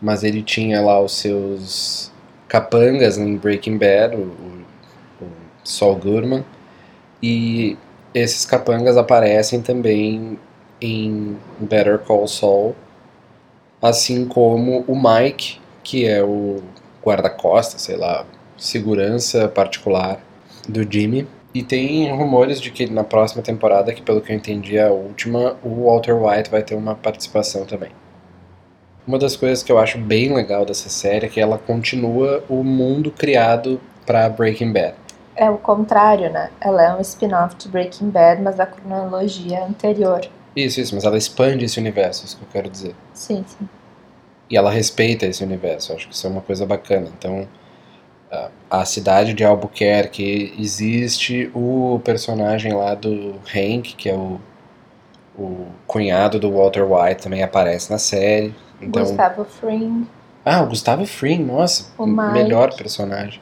[0.03, 2.13] Mas ele tinha lá os seus
[2.47, 4.27] capangas em Breaking Bad, o,
[5.23, 5.27] o
[5.65, 6.45] Saul Goodman,
[7.23, 7.79] e
[8.13, 10.39] esses capangas aparecem também
[10.79, 12.77] em Better Call Saul,
[13.85, 16.63] assim como o Mike, que é o
[17.05, 18.25] guarda-costas, sei lá,
[18.57, 20.19] segurança particular
[20.67, 21.29] do Jimmy.
[21.53, 24.91] E tem rumores de que na próxima temporada, que pelo que eu entendi é a
[24.91, 27.91] última, o Walter White vai ter uma participação também.
[29.07, 32.65] Uma das coisas que eu acho bem legal dessa série é que ela continua o
[32.65, 34.95] mundo criado para Breaking Bad.
[35.37, 36.49] É o contrário, né?
[36.59, 40.23] Ela é um spin-off de Breaking Bad, mas a cronologia anterior.
[40.57, 42.95] Isso, isso, mas ela expande esse universo, é isso que eu quero dizer.
[43.13, 43.69] Sim, sim.
[44.49, 47.09] E ela respeita esse universo, acho que isso é uma coisa bacana.
[47.19, 47.49] Então,
[48.71, 54.41] a cidade de Albuquerque existe o personagem lá do Hank, que é o,
[55.39, 58.55] o cunhado do Walter White, também aparece na série.
[58.81, 59.03] Então...
[59.03, 60.07] Gustavo Fring.
[60.45, 63.41] Ah, o Gustavo Fring, nossa, o melhor personagem.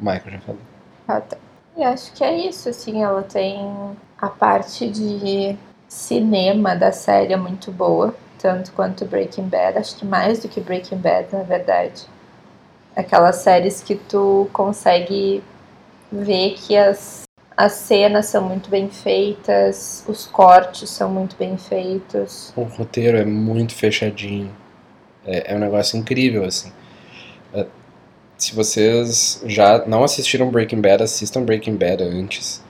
[0.00, 0.60] O Michael já falou.
[1.06, 1.36] Ah, tá.
[1.76, 3.60] E acho que é isso, assim, ela tem
[4.20, 5.56] a parte de
[5.90, 10.60] cinema da série é muito boa, tanto quanto Breaking Bad, acho que mais do que
[10.60, 12.02] Breaking Bad, na verdade.
[12.94, 15.42] Aquelas séries que tu consegue
[16.10, 17.24] ver que as,
[17.56, 22.52] as cenas são muito bem feitas, os cortes são muito bem feitos.
[22.54, 24.50] O roteiro é muito fechadinho.
[25.26, 26.72] É, é um negócio incrível, assim.
[27.52, 27.66] É,
[28.38, 32.62] se vocês já não assistiram Breaking Bad, assistam Breaking Bad antes.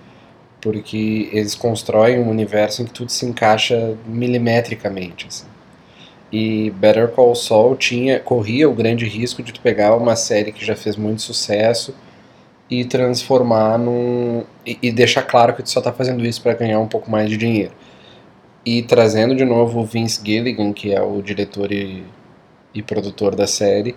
[0.61, 5.47] Porque eles constroem um universo em que tudo se encaixa milimetricamente, assim.
[6.33, 10.65] E Better Call Saul tinha, corria o grande risco de tu pegar uma série que
[10.65, 11.95] já fez muito sucesso
[12.71, 14.45] e transformar num.
[14.65, 17.29] e, e deixar claro que tu só tá fazendo isso para ganhar um pouco mais
[17.29, 17.73] de dinheiro.
[18.65, 22.05] E trazendo de novo o Vince Gilligan, que é o diretor e,
[22.73, 23.97] e produtor da série,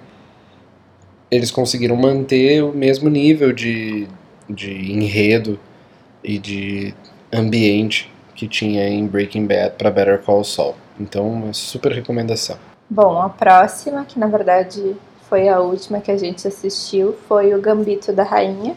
[1.29, 4.07] eles conseguiram manter o mesmo nível de,
[4.49, 5.59] de enredo
[6.23, 6.93] e de
[7.31, 10.75] ambiente que tinha em Breaking Bad para Better Call Saul.
[10.99, 12.57] Então, uma super recomendação.
[12.89, 14.95] Bom, a próxima, que na verdade
[15.29, 18.75] foi a última que a gente assistiu, foi o Gambito da Rainha.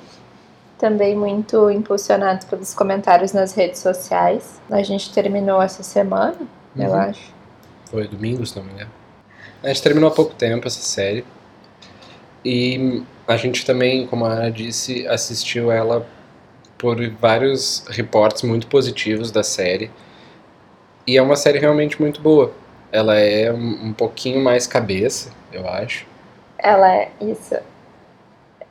[0.78, 4.60] Também muito impulsionado pelos comentários nas redes sociais.
[4.70, 6.36] A gente terminou essa semana,
[6.74, 6.82] uhum.
[6.82, 7.34] eu acho.
[7.90, 8.90] Foi domingo, se não me engano.
[9.62, 11.24] A gente terminou há pouco tempo essa série.
[12.44, 16.06] E a gente também, como a Ana disse, assistiu ela
[16.78, 19.90] por vários reportes muito positivos da série.
[21.06, 22.52] E é uma série realmente muito boa.
[22.92, 26.06] Ela é um pouquinho mais cabeça, eu acho.
[26.58, 27.56] Ela é isso.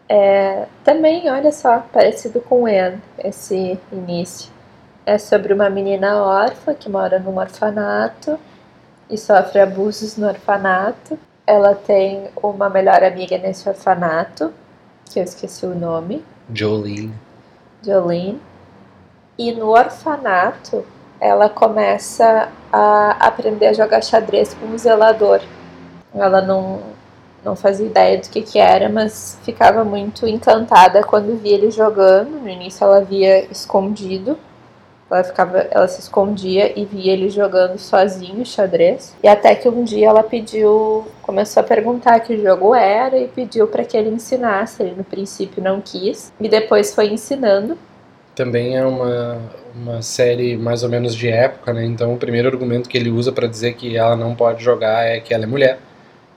[0.07, 4.51] É, também, olha só, parecido com Anne, esse início.
[5.05, 8.39] É sobre uma menina órfã que mora num orfanato
[9.09, 11.17] e sofre abusos no orfanato.
[11.45, 14.51] Ela tem uma melhor amiga nesse orfanato,
[15.05, 16.23] que eu esqueci o nome.
[16.53, 17.13] Jolene.
[17.85, 18.41] Jolene.
[19.37, 20.85] E no orfanato,
[21.19, 25.41] ela começa a aprender a jogar xadrez com o zelador.
[26.13, 26.81] Ela não,
[27.43, 32.39] não fazia ideia do que, que era, mas ficava muito encantada quando via ele jogando.
[32.39, 34.37] No início ela via escondido,
[35.09, 39.15] ela, ficava, ela se escondia e via ele jogando sozinho xadrez.
[39.23, 43.67] E até que um dia ela pediu, começou a perguntar que jogo era e pediu
[43.67, 44.81] para que ele ensinasse.
[44.81, 47.77] Ele no princípio não quis e depois foi ensinando.
[48.35, 49.37] Também é uma,
[49.75, 51.85] uma série mais ou menos de época, né?
[51.85, 55.19] Então o primeiro argumento que ele usa para dizer que ela não pode jogar é
[55.19, 55.79] que ela é mulher.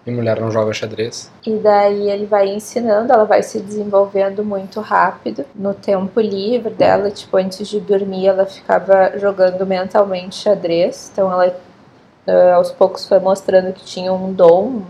[0.08, 1.30] E mulher não joga xadrez.
[1.44, 5.44] E daí ele vai ensinando, ela vai se desenvolvendo muito rápido.
[5.54, 11.10] No tempo livre dela, tipo, antes de dormir, ela ficava jogando mentalmente xadrez.
[11.12, 11.54] Então ela
[12.26, 14.80] uh, aos poucos foi mostrando que tinha um dom,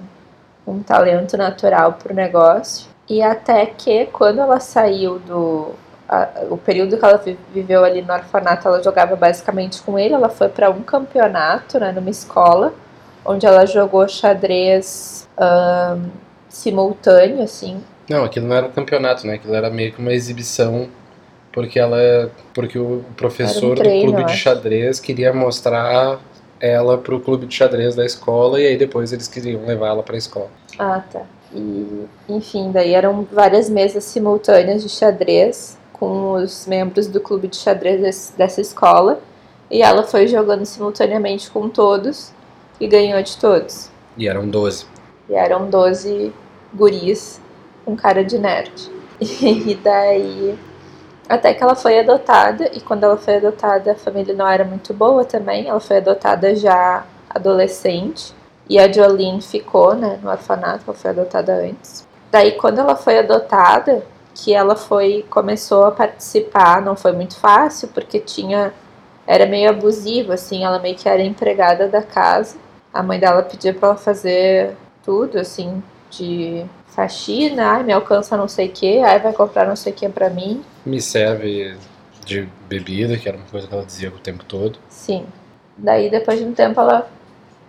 [0.64, 2.86] um talento natural pro negócio.
[3.08, 5.74] E até que quando ela saiu do
[6.08, 7.20] a, o período que ela
[7.52, 10.14] viveu ali no orfanato, ela jogava basicamente com ele.
[10.14, 12.72] Ela foi para um campeonato, né, numa escola,
[13.24, 16.08] onde ela jogou xadrez um,
[16.48, 17.82] simultâneo, assim.
[18.08, 19.34] Não, aquilo não era um campeonato, né?
[19.34, 20.88] Aquilo era meio que uma exibição,
[21.52, 26.18] porque ela, porque o professor um treino, do clube de xadrez queria mostrar
[26.60, 30.02] ela para o clube de xadrez da escola e aí depois eles queriam levar ela
[30.02, 30.50] para a escola.
[30.78, 31.22] Ah, tá.
[31.52, 37.56] E, enfim, daí eram várias mesas simultâneas de xadrez com os membros do clube de
[37.56, 39.20] xadrez dessa escola.
[39.70, 42.32] E ela foi jogando simultaneamente com todos
[42.80, 43.90] e ganhou de todos.
[44.16, 44.86] E eram 12.
[45.28, 46.32] E eram 12
[46.74, 47.40] guris
[47.84, 48.90] com cara de nerd.
[49.20, 50.58] E daí.
[51.28, 54.94] Até que ela foi adotada, e quando ela foi adotada, a família não era muito
[54.94, 55.68] boa também.
[55.68, 58.32] Ela foi adotada já adolescente.
[58.68, 62.06] E a Jolene ficou, né, no orfanato, ela foi adotada antes.
[62.30, 64.02] Daí, quando ela foi adotada,
[64.34, 68.72] que ela foi começou a participar, não foi muito fácil porque tinha
[69.26, 72.56] era meio abusivo assim, ela meio que era empregada da casa.
[72.98, 75.80] A mãe dela pedia para ela fazer tudo assim
[76.10, 79.94] de faxina, ai, me alcança não sei o que, ai vai comprar não sei o
[79.94, 80.64] que para mim.
[80.84, 81.76] Me serve
[82.26, 84.80] de bebida, que era uma coisa que ela dizia o tempo todo.
[84.88, 85.24] Sim.
[85.76, 87.08] Daí depois de um tempo ela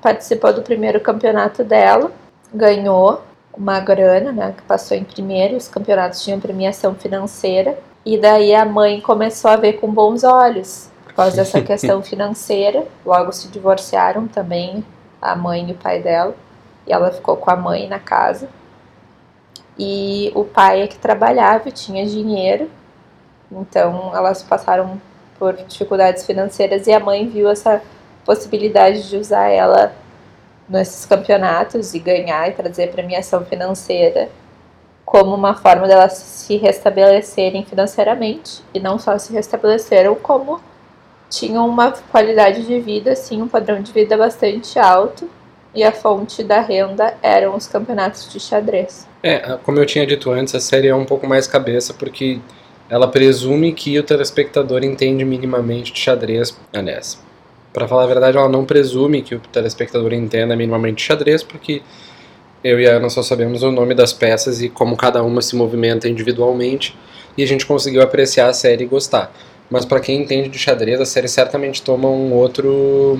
[0.01, 2.11] participou do primeiro campeonato dela,
[2.51, 3.21] ganhou
[3.55, 8.65] uma grana, né, que passou em primeiro, os campeonatos tinham premiação financeira, e daí a
[8.65, 14.27] mãe começou a ver com bons olhos, por causa dessa questão financeira, logo se divorciaram
[14.27, 14.83] também,
[15.21, 16.35] a mãe e o pai dela,
[16.87, 18.49] e ela ficou com a mãe na casa,
[19.77, 22.69] e o pai é que trabalhava tinha dinheiro,
[23.51, 24.99] então elas passaram
[25.37, 27.81] por dificuldades financeiras e a mãe viu essa
[28.25, 29.93] possibilidade de usar ela
[30.67, 34.29] nesses campeonatos e ganhar e trazer premiação financeira
[35.05, 40.61] como uma forma delas se restabelecerem financeiramente e não só se restabeleceram como
[41.29, 45.29] tinham uma qualidade de vida assim um padrão de vida bastante alto
[45.73, 49.07] e a fonte da renda eram os campeonatos de xadrez.
[49.21, 52.39] É, como eu tinha dito antes, a série é um pouco mais cabeça porque
[52.89, 56.57] ela presume que o telespectador entende minimamente de xadrez.
[56.73, 57.21] Aliás,
[57.71, 61.83] para falar a verdade, ela não presume que o telespectador entenda minimamente xadrez, porque
[62.63, 65.55] eu e a Ana só sabemos o nome das peças e como cada uma se
[65.55, 66.97] movimenta individualmente,
[67.37, 69.31] e a gente conseguiu apreciar a série e gostar.
[69.69, 73.17] Mas para quem entende de xadrez, a série certamente toma um outro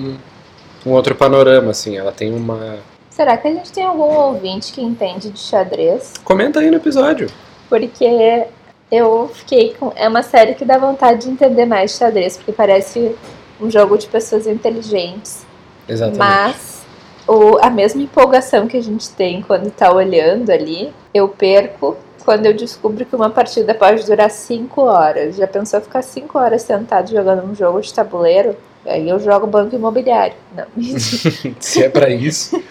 [0.84, 2.78] um outro panorama, assim, ela tem uma
[3.10, 6.14] Será que a gente tem algum ouvinte que entende de xadrez?
[6.24, 7.28] Comenta aí no episódio.
[7.68, 8.46] Porque
[8.90, 12.52] eu fiquei com é uma série que dá vontade de entender mais de xadrez, porque
[12.52, 13.14] parece
[13.60, 15.44] um jogo de pessoas inteligentes.
[15.86, 16.18] Exatamente.
[16.18, 16.82] Mas
[17.26, 22.46] o, a mesma empolgação que a gente tem quando tá olhando ali, eu perco quando
[22.46, 25.36] eu descubro que uma partida pode durar 5 horas.
[25.36, 28.56] Já pensou ficar 5 horas sentado jogando um jogo de tabuleiro?
[28.86, 30.34] Aí eu jogo banco imobiliário.
[30.56, 30.66] Não,
[31.60, 32.62] Se é pra isso,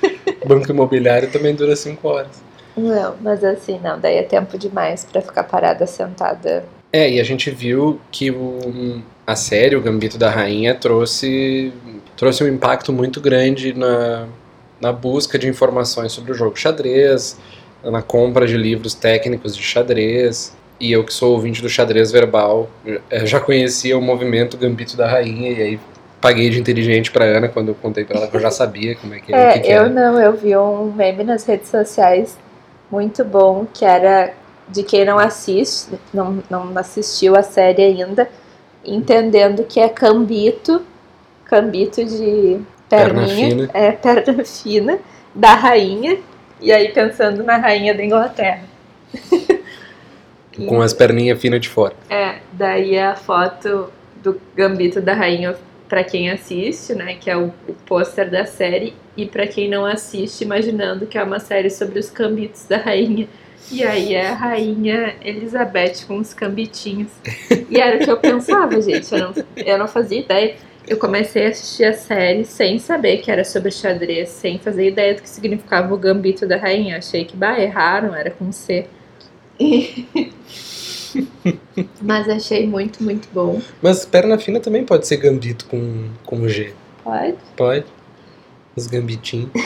[0.46, 2.42] banco imobiliário também dura 5 horas.
[2.76, 6.66] não, mas assim, não, daí é tempo demais pra ficar parada sentada.
[6.92, 11.72] É, e a gente viu que o, a série, o Gambito da Rainha, trouxe,
[12.18, 14.28] trouxe um impacto muito grande na,
[14.82, 17.38] na busca de informações sobre o jogo xadrez,
[17.84, 20.56] na compra de livros técnicos de xadrez.
[20.80, 25.08] E eu que sou ouvinte do xadrez verbal, eh, já conhecia o movimento Gambito da
[25.10, 25.80] Rainha, e aí
[26.22, 29.14] paguei de inteligente pra Ana quando eu contei pra ela que eu já sabia como
[29.14, 29.90] é que, É, que, que eu era.
[29.90, 32.38] não, eu vi um meme nas redes sociais
[32.92, 34.34] muito bom, que era
[34.70, 38.30] de quem não assiste, não, não assistiu a série ainda,
[38.86, 40.82] entendendo que é cambito,
[41.46, 42.60] cambito de
[42.90, 43.70] Perna perninha, fina.
[43.74, 45.00] é perna fina
[45.36, 46.18] da rainha,
[46.62, 48.64] e aí pensando na rainha da Inglaterra.
[50.68, 51.96] Com as perninhas finas de fora.
[52.10, 53.92] É, daí é a foto
[54.22, 55.56] do gambito da rainha
[55.88, 59.86] pra quem assiste, né, que é o, o pôster da série, e pra quem não
[59.86, 63.28] assiste, imaginando que é uma série sobre os cambitos da rainha.
[63.72, 67.12] E aí é a rainha Elizabeth com os cambitinhos.
[67.70, 69.12] E era o que eu pensava, gente.
[69.12, 70.56] Eu não, eu não fazia ideia.
[70.88, 75.14] Eu comecei a assistir a série sem saber que era sobre xadrez, sem fazer ideia
[75.16, 76.98] do que significava o gambito da rainha.
[76.98, 78.88] Achei que, bah, erraram, era com C.
[82.02, 83.62] Mas achei muito, muito bom.
[83.82, 86.74] Mas perna fina também pode ser gambito com, com G.
[87.04, 87.36] Pode.
[87.56, 87.86] Pode.
[88.76, 89.50] Os gambitinhos.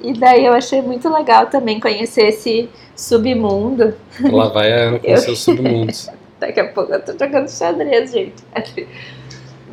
[0.00, 3.94] E daí eu achei muito legal também conhecer esse submundo.
[4.30, 6.08] Lá vai a Ana com Eu- seus submundos.
[6.38, 8.44] Daqui a pouco eu tô jogando xadrez, gente.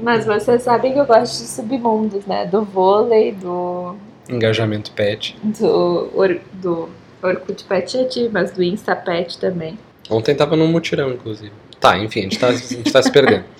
[0.02, 2.46] Mas vocês sabem que eu gosto de submundos, né?
[2.46, 3.96] Do vôlei, do.
[4.30, 5.38] Engajamento pet.
[5.44, 6.90] do, or, do
[7.22, 9.78] Orkut Pet Eti, mas do Insta Pet também.
[10.10, 11.52] Ontem tava num mutirão, inclusive.
[11.80, 13.46] Tá, enfim, a gente tá, a gente tá se perdendo.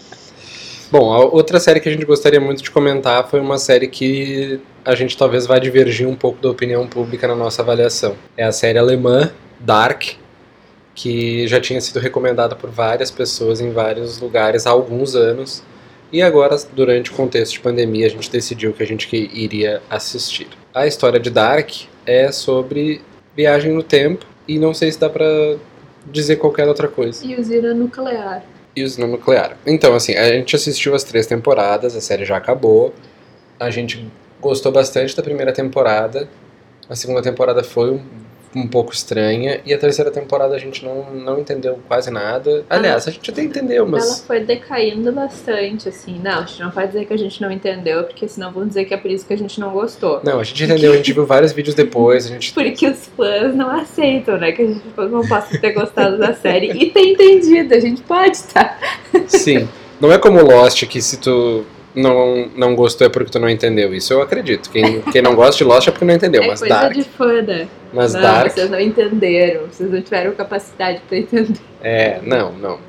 [0.92, 4.62] Bom, a outra série que a gente gostaria muito de comentar foi uma série que
[4.84, 8.16] a gente talvez vá divergir um pouco da opinião pública na nossa avaliação.
[8.38, 10.04] É a série alemã Dark,
[10.94, 15.64] que já tinha sido recomendada por várias pessoas em vários lugares há alguns anos.
[16.12, 20.48] E agora, durante o contexto de pandemia, a gente decidiu que a gente iria assistir.
[20.74, 21.70] A história de Dark
[22.06, 23.02] é sobre
[23.36, 25.26] viagem no tempo e não sei se dá pra
[26.06, 27.26] dizer qualquer outra coisa.
[27.26, 28.44] E usina nuclear.
[28.76, 29.58] E usina nuclear.
[29.66, 32.94] Então, assim, a gente assistiu as três temporadas, a série já acabou.
[33.60, 34.06] A gente
[34.40, 36.30] gostou bastante da primeira temporada.
[36.88, 38.02] A segunda temporada foi um,
[38.56, 39.60] um pouco estranha.
[39.66, 42.64] E a terceira temporada a gente não, não entendeu quase nada.
[42.70, 44.24] Aliás, a gente até entendeu, Ela mas.
[44.26, 46.20] foi decaindo bastante, assim.
[46.24, 48.86] Não, a gente não pode dizer que a gente não entendeu, porque senão vão dizer
[48.86, 50.22] que é por isso que a gente não gostou.
[50.24, 52.54] Não, a gente entendeu, a gente viu vários vídeos depois, a gente.
[52.54, 54.52] Porque os fãs não aceitam, né?
[54.52, 57.74] Que a gente não possa ter gostado da série e ter entendido.
[57.74, 58.78] A gente pode, tá?
[59.28, 59.68] Sim.
[60.00, 61.66] Não é como Lost que se tu
[61.96, 63.94] não, não gostou é porque tu não entendeu.
[63.94, 64.70] Isso eu acredito.
[64.70, 66.44] Quem, quem não gosta de Lost é porque não entendeu.
[66.44, 66.94] é mas coisa Dark.
[66.94, 67.68] de fã, né?
[67.94, 68.52] Mas não, Dark.
[68.52, 69.68] vocês não entenderam.
[69.68, 71.60] Vocês não tiveram capacidade pra entender.
[71.82, 72.80] É, não, não.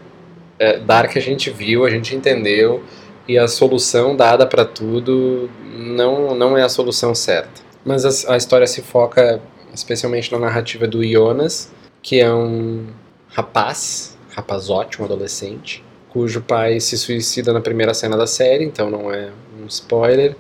[0.59, 2.83] É, Dark a gente viu, a gente entendeu
[3.29, 7.61] e a solução dada pra tudo não, não é a solução certa.
[7.85, 9.41] Mas a, a história se foca
[9.73, 11.71] especialmente na narrativa do Jonas,
[12.03, 12.87] que é um
[13.29, 15.85] rapaz, rapazote, um adolescente,
[16.17, 19.29] cujo pai se suicida na primeira cena da série, então não é
[19.61, 20.35] um spoiler.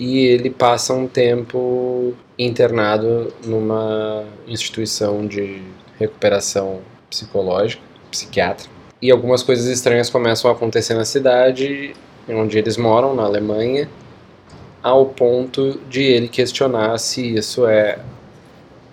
[0.00, 5.60] E ele passa um tempo internado numa instituição de
[5.98, 6.80] recuperação
[7.10, 8.72] psicológica, psiquiátrica.
[9.02, 11.94] E algumas coisas estranhas começam a acontecer na cidade
[12.26, 13.90] onde eles moram, na Alemanha,
[14.82, 17.98] ao ponto de ele questionar se isso é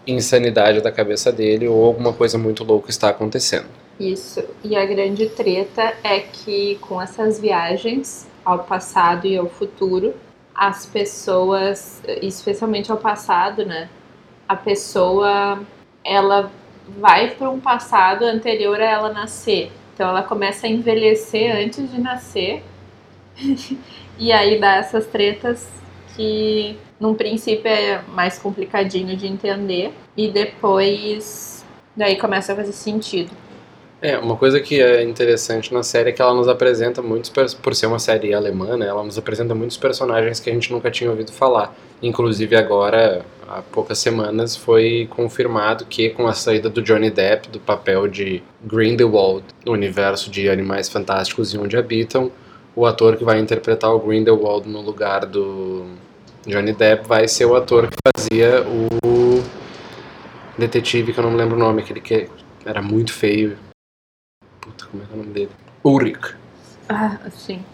[0.06, 3.83] insanidade da cabeça dele ou alguma coisa muito louca está acontecendo.
[4.00, 4.44] Isso.
[4.64, 10.14] E a grande treta é que com essas viagens ao passado e ao futuro,
[10.54, 13.90] as pessoas, especialmente ao passado, né?
[14.48, 15.62] A pessoa
[16.04, 16.52] ela
[17.00, 19.72] vai para um passado anterior a ela nascer.
[19.94, 22.64] Então ela começa a envelhecer antes de nascer.
[24.18, 25.68] e aí dá essas tretas
[26.16, 31.66] que num princípio é mais complicadinho de entender e depois
[31.96, 33.32] daí começa a fazer sentido.
[34.04, 37.74] É, uma coisa que é interessante na série é que ela nos apresenta muitos, por
[37.74, 41.10] ser uma série alemã, né, ela nos apresenta muitos personagens que a gente nunca tinha
[41.10, 41.74] ouvido falar.
[42.02, 47.62] Inclusive agora, há poucas semanas, foi confirmado que com a saída do Johnny Depp do
[47.62, 52.30] papel de Grindelwald no universo de Animais Fantásticos e Onde Habitam,
[52.76, 55.86] o ator que vai interpretar o Grindelwald no lugar do
[56.46, 59.42] Johnny Depp vai ser o ator que fazia o
[60.58, 62.28] detetive, que eu não me lembro o nome, aquele que
[62.66, 63.58] era muito feio.
[64.94, 65.50] Como é que é o nome dele?
[65.84, 66.36] Ulrich.
[66.88, 67.66] Ah, sim.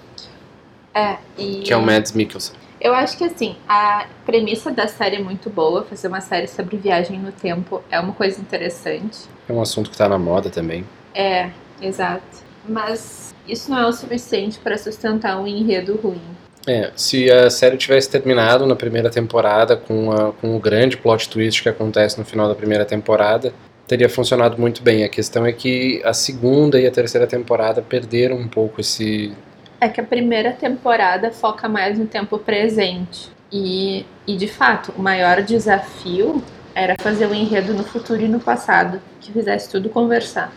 [0.93, 1.63] É, e...
[1.63, 2.55] Que é o Mads Mikkelsen.
[2.80, 5.84] Eu acho que assim, a premissa da série é muito boa.
[5.84, 9.28] Fazer uma série sobre viagem no tempo é uma coisa interessante.
[9.49, 10.86] É um assunto que tá na moda também.
[11.13, 11.49] É,
[11.82, 12.24] exato.
[12.65, 16.22] Mas isso não é o suficiente para sustentar um enredo ruim.
[16.65, 21.28] É, se a série tivesse terminado na primeira temporada com, a, com o grande plot
[21.28, 23.53] twist que acontece no final da primeira temporada,
[23.89, 25.03] teria funcionado muito bem.
[25.03, 29.33] A questão é que a segunda e a terceira temporada perderam um pouco esse.
[29.81, 33.29] É que a primeira temporada foca mais no tempo presente.
[33.51, 36.41] E, e de fato, o maior desafio
[36.75, 40.53] era fazer o um enredo no futuro e no passado, que fizesse tudo conversar.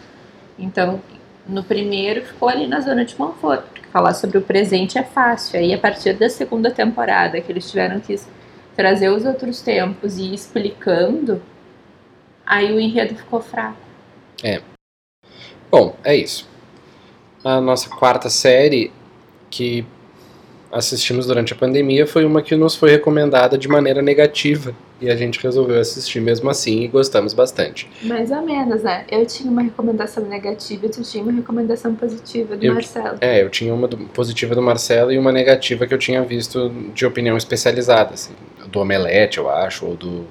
[0.59, 1.01] Então,
[1.49, 5.59] no primeiro ficou ali na zona de conforto, porque falar sobre o presente é fácil.
[5.59, 8.15] Aí, a partir da segunda temporada, que eles tiveram que
[8.77, 11.41] trazer os outros tempos e ir explicando,
[12.47, 13.77] aí o enredo ficou fraco.
[14.43, 14.61] É.
[15.71, 16.49] Bom, é isso.
[17.45, 18.93] A nossa quarta série,
[19.51, 19.85] que
[20.71, 24.75] assistimos durante a pandemia, foi uma que nos foi recomendada de maneira negativa.
[25.01, 27.91] E a gente resolveu assistir mesmo assim e gostamos bastante.
[28.05, 29.05] Mais ou menos, né?
[29.11, 33.19] Eu tinha uma recomendação negativa e tu tinha uma recomendação positiva do Eu- Marcelo.
[33.21, 36.71] É, eu tinha uma do- positiva do Marcelo e uma negativa que eu tinha visto
[36.95, 38.33] de opinião especializada, assim,
[38.69, 40.25] do Omelete, eu acho, ou do.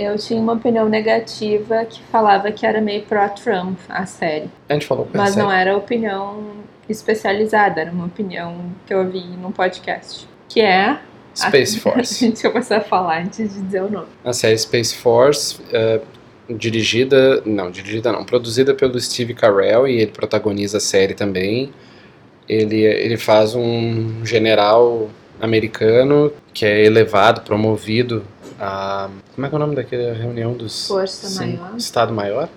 [0.00, 4.48] Eu tinha uma opinião negativa que falava que era meio pro-Trump a série.
[4.68, 6.42] A gente falou Mas essa não era opinião
[6.88, 10.26] especializada, era uma opinião que eu ouvi num podcast.
[10.48, 10.98] Que é.
[11.34, 12.26] Space A Force.
[12.26, 14.08] gente começar a falar antes de dizer o nome.
[14.24, 16.00] A série Space Force, é,
[16.48, 21.72] dirigida, não, dirigida não, produzida pelo Steve Carell e ele protagoniza a série também.
[22.48, 25.08] Ele, ele faz um general
[25.40, 28.24] americano que é elevado, promovido
[28.60, 29.10] a...
[29.34, 30.86] Como é que é o nome daquela reunião dos...
[30.86, 31.76] Força Sim, Maior.
[31.76, 32.48] Estado Maior?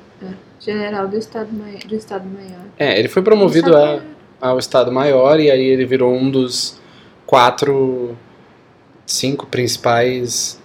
[0.59, 1.79] General do Estado Maior.
[1.79, 2.65] Do Estado Maior.
[2.77, 4.01] É, ele foi promovido a,
[4.39, 6.79] ao Estado Maior e aí ele virou um dos
[7.25, 8.15] quatro,
[9.05, 10.61] cinco principais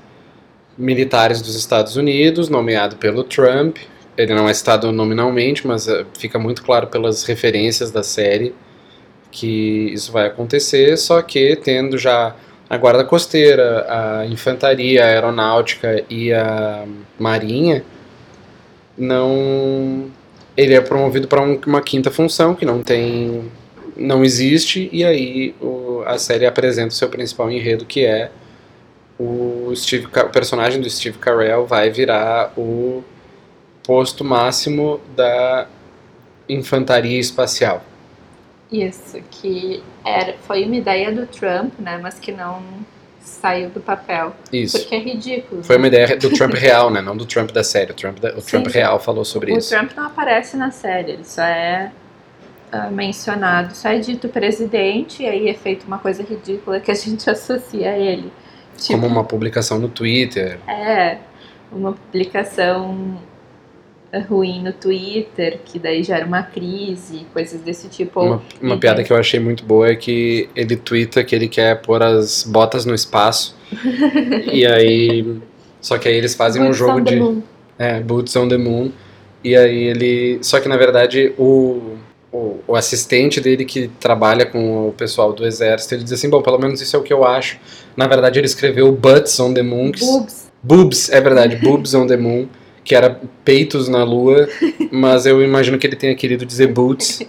[0.77, 3.79] militares dos Estados Unidos, nomeado pelo Trump.
[4.17, 8.55] Ele não é citado nominalmente, mas eh, fica muito claro pelas referências da série
[9.31, 12.35] que isso vai acontecer, só que tendo já
[12.69, 16.85] a guarda costeira, a infantaria, a aeronáutica e a
[17.19, 17.83] marinha,
[18.97, 20.11] não
[20.57, 23.51] ele é promovido para uma quinta função que não tem
[23.97, 28.31] não existe e aí o- a série apresenta o seu principal enredo que é
[29.19, 33.03] o Steve o personagem do Steve Carell vai virar o
[33.85, 35.67] posto máximo da
[36.49, 37.83] infantaria espacial
[38.71, 41.99] Isso, que era, foi uma ideia do Trump, né?
[42.03, 42.63] Mas que não
[43.21, 44.35] saiu do papel.
[44.53, 45.63] isso Porque é ridículo.
[45.63, 48.35] foi uma ideia do Trump real né não do Trump da série o Trump da-
[48.35, 51.43] o Sim, Trump real falou sobre O isso Trump não aparece na série, ele só
[51.43, 51.93] é
[52.73, 56.95] ah, mencionado, só é dito presidente, e aí é feita uma coisa ridícula que a
[56.95, 58.33] gente associa a ele.
[58.79, 61.19] Tipo, como uma publicação no Twitter é
[61.73, 63.19] uma publicação
[64.17, 68.21] ruim no Twitter, que daí gera uma crise, coisas desse tipo.
[68.21, 71.49] Uma, uma e piada que eu achei muito boa é que ele twitta que ele
[71.49, 73.55] quer pôr as botas no espaço.
[74.53, 75.39] e aí.
[75.81, 77.21] Só que aí eles fazem um Boots jogo on the de.
[77.21, 77.43] Moon.
[77.79, 78.91] É, Boots on the Moon.
[79.45, 80.39] E aí ele.
[80.43, 81.97] Só que na verdade o,
[82.33, 86.43] o, o assistente dele que trabalha com o pessoal do exército, ele diz assim: bom,
[86.43, 87.59] pelo menos isso é o que eu acho.
[87.97, 89.93] Na verdade ele escreveu Butts on the Moon.
[89.93, 90.49] Boobs.
[90.61, 92.49] Boobs, é verdade, Boobs on the Moon.
[92.89, 94.49] Que era peitos na lua,
[94.91, 97.21] mas eu imagino que ele tenha querido dizer boots.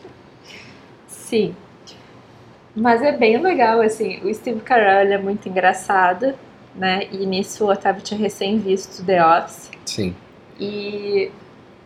[1.05, 1.53] Sim.
[2.73, 6.33] Mas é bem legal, assim, o Steve Carell é muito engraçado,
[6.73, 7.07] né?
[7.11, 9.69] E nisso o Otávio tinha recém visto The Office.
[9.85, 10.15] Sim.
[10.57, 11.29] E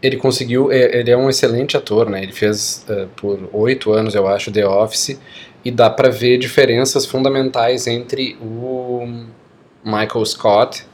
[0.03, 2.21] Ele conseguiu, é- ele é um excelente ator, né?
[2.21, 5.17] Ele fez eh, por oito anos, eu acho, The Office,
[5.63, 9.07] e dá pra ver diferenças fundamentais entre o
[9.83, 10.85] Michael Scott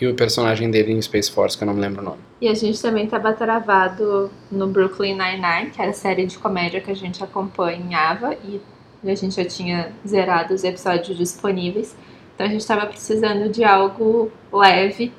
[0.00, 2.18] e o personagem dele em Space Force, que eu não me lembro o nome.
[2.40, 6.80] E a gente também estava travado no Brooklyn Nine-Nine, que era a série de comédia
[6.80, 8.60] que a gente acompanhava e
[9.04, 11.94] a gente já tinha zerado os episódios disponíveis.
[12.34, 15.12] Então a gente estava precisando de algo leve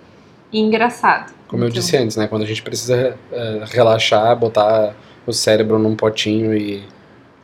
[0.51, 1.33] e engraçado.
[1.47, 2.27] Como eu Então, disse antes, né?
[2.27, 4.95] Quando a gente precisa eh, relaxar, botar
[5.25, 6.83] o cérebro num potinho e,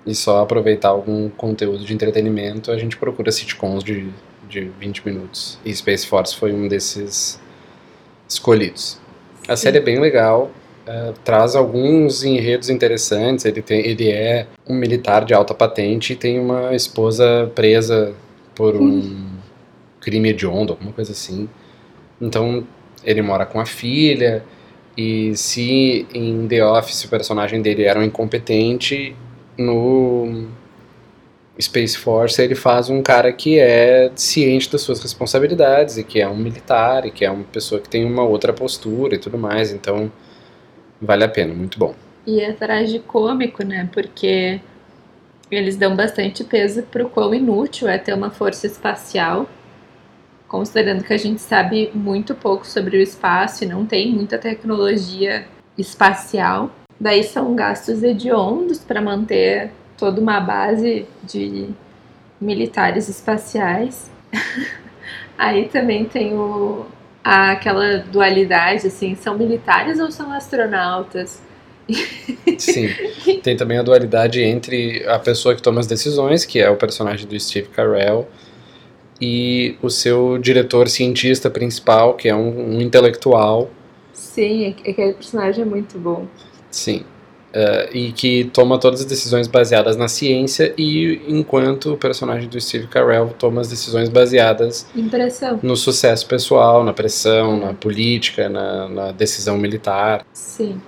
[0.06, 4.10] e só aproveitar algum conteúdo de entretenimento, a gente procura sitcoms de,
[4.52, 5.58] de 20 minutos.
[5.66, 7.39] E Space Force foi um desses
[8.28, 8.99] escolhidos.
[9.47, 9.64] A Sim.
[9.64, 10.52] série é bem legal,
[10.88, 13.45] uh, traz alguns enredos interessantes.
[13.45, 18.14] Ele, tem, ele é um militar de alta patente e tem uma esposa presa
[18.54, 19.32] por um
[19.99, 21.49] crime hediondo, alguma coisa assim.
[22.20, 22.68] Então
[23.04, 24.43] ele mora com a filha.
[24.97, 29.16] E se em The Office o personagem dele era um incompetente,
[29.58, 30.47] no
[31.60, 36.28] Space Force ele faz um cara que é ciente das suas responsabilidades e que é
[36.28, 39.72] um militar e que é uma pessoa que tem uma outra postura e tudo mais.
[39.72, 40.12] Então
[41.02, 41.93] vale a pena, muito bom.
[42.26, 43.89] E é tragicômico, né?
[43.91, 44.62] Porque
[45.49, 49.49] eles dão bastante peso pro quão inútil é ter uma força espacial,
[50.47, 55.45] considerando que a gente sabe muito pouco sobre o espaço e não tem muita tecnologia
[55.78, 56.72] espacial.
[56.99, 59.72] Daí são gastos hediondos para manter
[60.02, 61.70] toda uma base de
[62.41, 64.10] militares espaciais.
[65.38, 66.88] Aí também tem o,
[67.24, 71.39] a, aquela dualidade, assim, são militares ou são astronautas?
[72.58, 72.89] Sim,
[73.43, 77.28] tem também a dualidade entre a pessoa que toma as decisões, que é o personagem
[77.28, 78.28] do Steve Carell,
[79.22, 83.70] e o seu diretor cientista principal, que é um, um intelectual.
[84.14, 86.26] Sim, aquele personagem é muito bom.
[86.72, 87.04] Sim.
[87.52, 92.60] Uh, e que toma todas as decisões baseadas na ciência, e enquanto o personagem do
[92.62, 95.60] Steve Carell toma as decisões baseadas Impressão.
[95.62, 100.26] no sucesso pessoal, na pressão, na política, na, na, decisão militar.
[100.32, 100.82] Sim.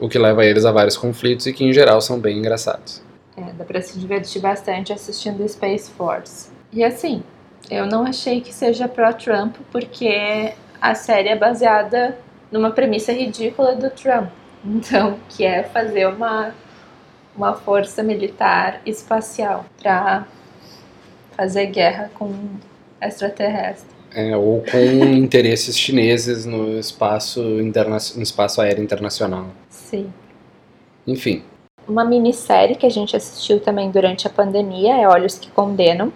[0.00, 3.02] O que leva eles a vários conflitos e que, em geral, são bem engraçados.
[3.36, 6.48] É, dá pra se divertir bastante assistindo Space Force.
[6.72, 7.22] E assim,
[7.70, 12.16] eu não achei que seja pró-Trump, porque a série é baseada
[12.50, 14.30] numa premissa ridícula do Trump
[14.66, 16.54] então, que é fazer uma,
[17.36, 20.26] uma força militar espacial para
[21.36, 22.32] fazer guerra com
[23.00, 23.94] extraterrestre.
[24.14, 24.78] É, ou com
[25.14, 29.48] interesses chineses no espaço, interna no espaço aéreo internacional.
[29.68, 30.12] Sim.
[31.06, 31.42] Enfim.
[31.86, 36.12] Uma minissérie que a gente assistiu também durante a pandemia é Olhos que Condenam,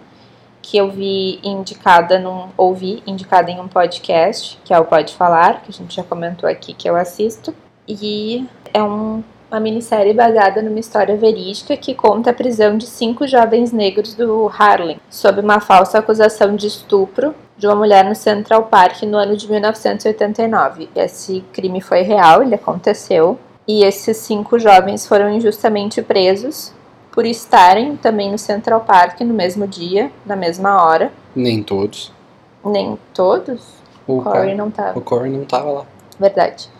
[0.62, 5.62] que eu vi indicada num, ouvi indicada em um podcast, que é o Pode Falar,
[5.62, 7.55] que a gente já comentou aqui que eu assisto.
[7.91, 13.26] E é um, uma minissérie baseada numa história verídica que conta a prisão de cinco
[13.26, 18.64] jovens negros do Harlem, sob uma falsa acusação de estupro de uma mulher no Central
[18.64, 20.88] Park no ano de 1989.
[20.95, 26.72] Esse crime foi real, ele aconteceu, e esses cinco jovens foram injustamente presos
[27.11, 31.12] por estarem também no Central Park no mesmo dia, na mesma hora.
[31.34, 32.12] Nem todos.
[32.64, 33.80] Nem todos?
[34.07, 34.97] O Corey não estava.
[34.99, 35.86] O Corey não estava lá.
[36.18, 36.70] Verdade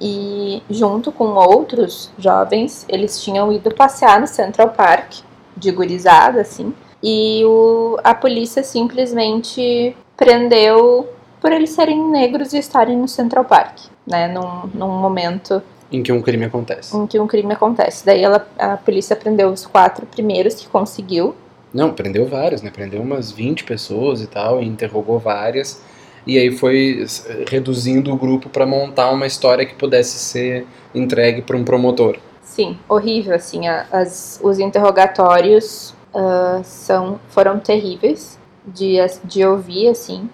[0.00, 5.16] e junto com outros jovens, eles tinham ido passear no Central Park,
[5.56, 6.72] de gurizada, assim,
[7.02, 11.08] e o, a polícia simplesmente prendeu
[11.40, 15.62] por eles serem negros e estarem no Central Park, né, num, num momento...
[15.92, 16.96] Em que um crime acontece.
[16.96, 18.06] Em que um crime acontece.
[18.06, 21.34] Daí ela, a polícia prendeu os quatro primeiros que conseguiu.
[21.74, 25.82] Não, prendeu vários, né, prendeu umas 20 pessoas e tal, e interrogou várias
[26.26, 27.06] e aí foi
[27.48, 32.16] reduzindo o grupo para montar uma história que pudesse ser entregue para um promotor.
[32.42, 40.28] Sim, horrível, assim, as, os interrogatórios uh, são, foram terríveis de, de ouvir, assim,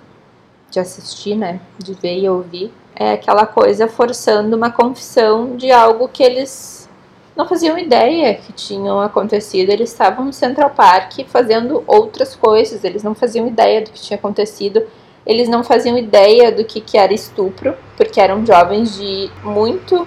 [0.70, 2.72] de assistir, né, de ver e ouvir.
[2.94, 6.88] É aquela coisa forçando uma confissão de algo que eles
[7.36, 9.70] não faziam ideia que tinham acontecido.
[9.70, 14.18] Eles estavam no Central Park fazendo outras coisas, eles não faziam ideia do que tinha
[14.18, 14.82] acontecido
[15.26, 20.06] eles não faziam ideia do que, que era estupro, porque eram jovens de muito.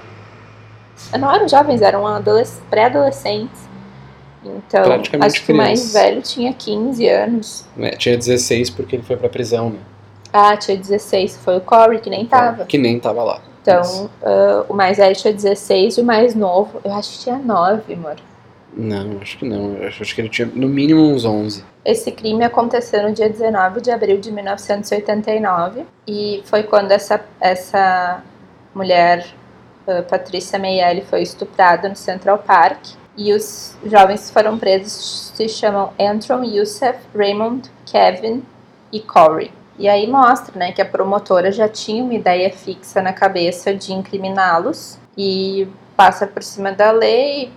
[1.17, 2.03] Não eram jovens, eram
[2.70, 3.67] pré-adolescentes.
[4.43, 4.84] Então,
[5.22, 7.65] acho que o mais velho tinha 15 anos.
[7.78, 9.80] É, tinha 16 porque ele foi pra prisão, né?
[10.32, 11.38] Ah, tinha 16.
[11.43, 12.65] Foi o Corey, que nem tava.
[12.65, 13.41] que nem tava lá.
[13.61, 17.38] Então, uh, o mais velho tinha 16 e o mais novo, eu acho que tinha
[17.38, 18.15] 9, amor.
[18.74, 19.78] Não, acho que não.
[19.86, 21.63] Acho que ele tinha no mínimo uns 11.
[21.84, 28.24] Esse crime aconteceu no dia 19 de abril de 1989 e foi quando essa, essa
[28.74, 29.26] mulher,
[29.88, 32.99] uh, Patrícia Meieli, foi estuprada no Central Park.
[33.17, 38.43] E os jovens que foram presos se chamam Antron, Youssef, Raymond, Kevin
[38.93, 39.51] e Corey.
[39.78, 43.93] E aí mostra né, que a promotora já tinha uma ideia fixa na cabeça de
[43.93, 45.67] incriminá-los e
[45.97, 47.51] passa por cima da lei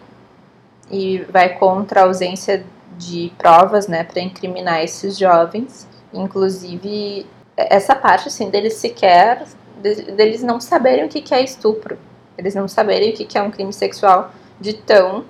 [0.93, 2.64] e vai contra a ausência
[2.99, 5.88] de provas, né, para incriminar esses jovens.
[6.12, 7.26] Inclusive,
[7.57, 9.45] essa parte, assim, deles sequer,
[9.80, 11.99] deles não saberem o que é estupro,
[12.36, 15.24] eles não saberem o que é um crime sexual de tão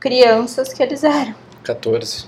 [0.00, 1.34] crianças que eles eram.
[1.62, 2.26] 14.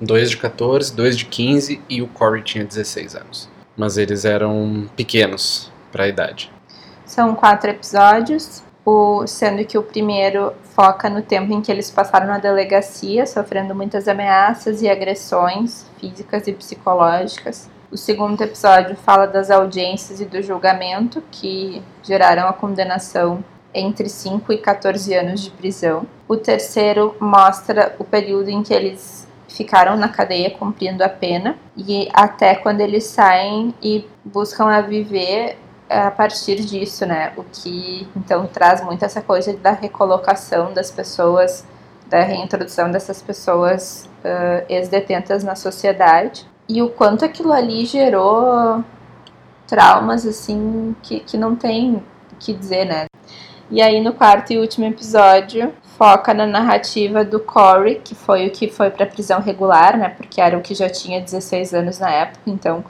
[0.00, 3.48] Dois de 14, dois de 15 e o Corey tinha 16 anos.
[3.76, 6.50] Mas eles eram pequenos para a idade.
[7.06, 12.26] São quatro episódios, o, sendo que o primeiro foca no tempo em que eles passaram
[12.26, 17.70] na delegacia, sofrendo muitas ameaças e agressões físicas e psicológicas.
[17.90, 24.52] O segundo episódio fala das audiências e do julgamento, que geraram a condenação entre 5
[24.52, 26.06] e 14 anos de prisão.
[26.28, 32.08] O terceiro mostra o período em que eles ficaram na cadeia cumprindo a pena e
[32.12, 35.56] até quando eles saem e buscam a viver
[35.88, 37.32] a partir disso, né?
[37.36, 41.64] O que então traz muito essa coisa da recolocação das pessoas,
[42.08, 46.46] da reintrodução dessas pessoas uh, ex-detentas na sociedade.
[46.68, 48.82] E o quanto aquilo ali gerou
[49.66, 52.02] traumas, assim, que, que não tem o
[52.38, 53.06] que dizer, né?
[53.70, 58.50] E aí no quarto e último episódio foca na narrativa do Corey, que foi o
[58.50, 60.08] que foi para prisão regular, né?
[60.10, 62.84] Porque era o que já tinha 16 anos na época, então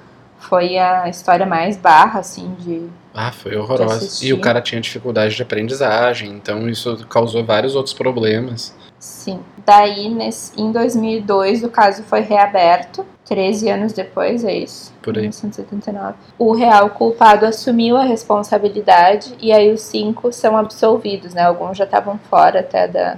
[0.49, 2.88] foi a história mais barra, assim, de.
[3.12, 4.24] Ah, foi horrorosa.
[4.24, 8.74] E o cara tinha dificuldade de aprendizagem, então isso causou vários outros problemas.
[8.99, 9.40] Sim.
[9.64, 14.92] Daí, nesse, em 2002, o caso foi reaberto, 13 anos depois, é isso?
[15.03, 15.22] Por aí.
[15.22, 16.14] 1979.
[16.38, 21.42] O real culpado assumiu a responsabilidade e aí os cinco são absolvidos, né?
[21.42, 23.16] Alguns já estavam fora até da,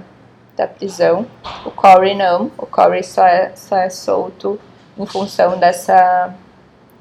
[0.55, 1.25] da prisão.
[1.65, 2.51] O Corey não.
[2.57, 4.59] O Corey só é, só é solto
[4.97, 6.33] em função dessa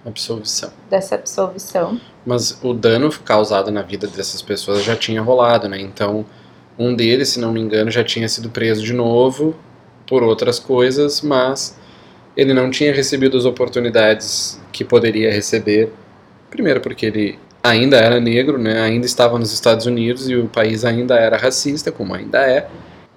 [0.06, 0.72] absolvição.
[0.88, 2.00] Dessa absolvição.
[2.24, 5.80] Mas o dano causado na vida dessas pessoas já tinha rolado, né?
[5.80, 6.24] Então,
[6.78, 9.54] um deles, se não me engano, já tinha sido preso de novo
[10.06, 11.76] por outras coisas, mas
[12.36, 15.92] ele não tinha recebido as oportunidades que poderia receber.
[16.50, 18.80] Primeiro porque ele ainda era negro, né?
[18.80, 22.68] Ainda estava nos Estados Unidos e o país ainda era racista, como ainda é.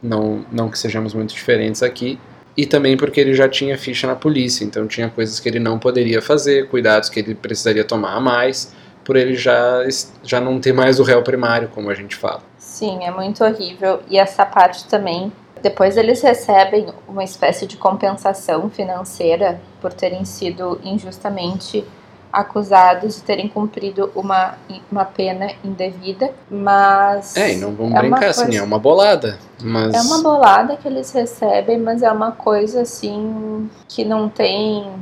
[0.02, 2.18] Não, não que sejamos muito diferentes aqui
[2.60, 5.80] e também porque ele já tinha ficha na polícia, então tinha coisas que ele não
[5.80, 9.82] poderia fazer, cuidados que ele precisaria tomar a mais, por ele já,
[10.26, 12.42] já não ter mais o réu primário, como a gente fala.
[12.58, 14.02] Sim, é muito horrível.
[14.10, 15.32] E essa parte também.
[15.62, 21.86] Depois eles recebem uma espécie de compensação financeira por terem sido injustamente
[22.32, 24.56] acusados de terem cumprido uma,
[24.92, 27.36] uma pena indevida, mas...
[27.36, 29.94] É, e não vamos é brincar assim, é uma bolada, mas...
[29.94, 34.94] É uma bolada que eles recebem, mas é uma coisa, assim, que não tem,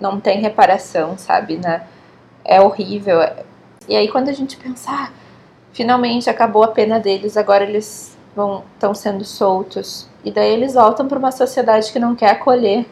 [0.00, 1.82] não tem reparação, sabe, né?
[2.44, 3.20] É horrível.
[3.86, 5.10] E aí quando a gente pensa, ah,
[5.72, 11.06] finalmente acabou a pena deles, agora eles vão estão sendo soltos, e daí eles voltam
[11.06, 12.86] para uma sociedade que não quer acolher.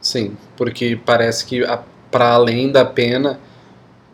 [0.00, 1.78] Sim, porque parece que a
[2.12, 3.40] para além da pena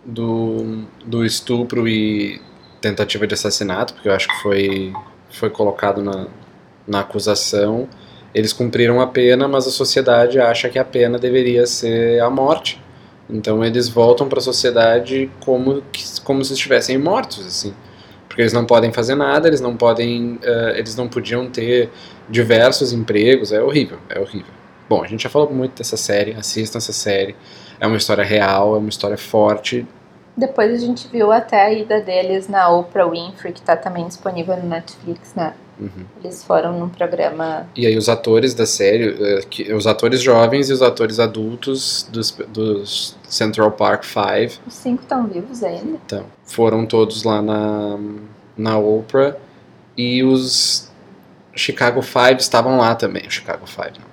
[0.05, 2.41] do, do estupro e
[2.81, 4.93] tentativa de assassinato, porque eu acho que foi,
[5.31, 6.29] foi colocado na,
[6.87, 7.89] na acusação.
[8.33, 12.81] Eles cumpriram a pena, mas a sociedade acha que a pena deveria ser a morte.
[13.29, 15.83] Então eles voltam para a sociedade como,
[16.25, 17.75] como se estivessem mortos, assim.
[18.29, 21.91] Porque eles não podem fazer nada, eles não podem, uh, eles não podiam ter
[22.29, 23.53] diversos empregos.
[23.53, 24.53] É horrível, é horrível.
[24.89, 27.35] Bom, a gente já falou muito dessa série, assistam essa série.
[27.81, 29.87] É uma história real, é uma história forte.
[30.37, 34.57] Depois a gente viu até a ida deles na Oprah Winfrey, que está também disponível
[34.57, 35.53] no Netflix, né?
[35.81, 36.05] Uhum.
[36.23, 37.67] Eles foram num programa.
[37.75, 42.31] E aí os atores da série, eh, os atores jovens e os atores adultos dos,
[42.49, 44.59] dos Central Park Five.
[44.67, 45.99] Os cinco estão vivos ainda?
[46.07, 47.99] Então, foram todos lá na,
[48.57, 49.37] na Oprah
[49.97, 50.89] e os
[51.55, 53.27] Chicago Five estavam lá também.
[53.27, 54.08] O Chicago Five, não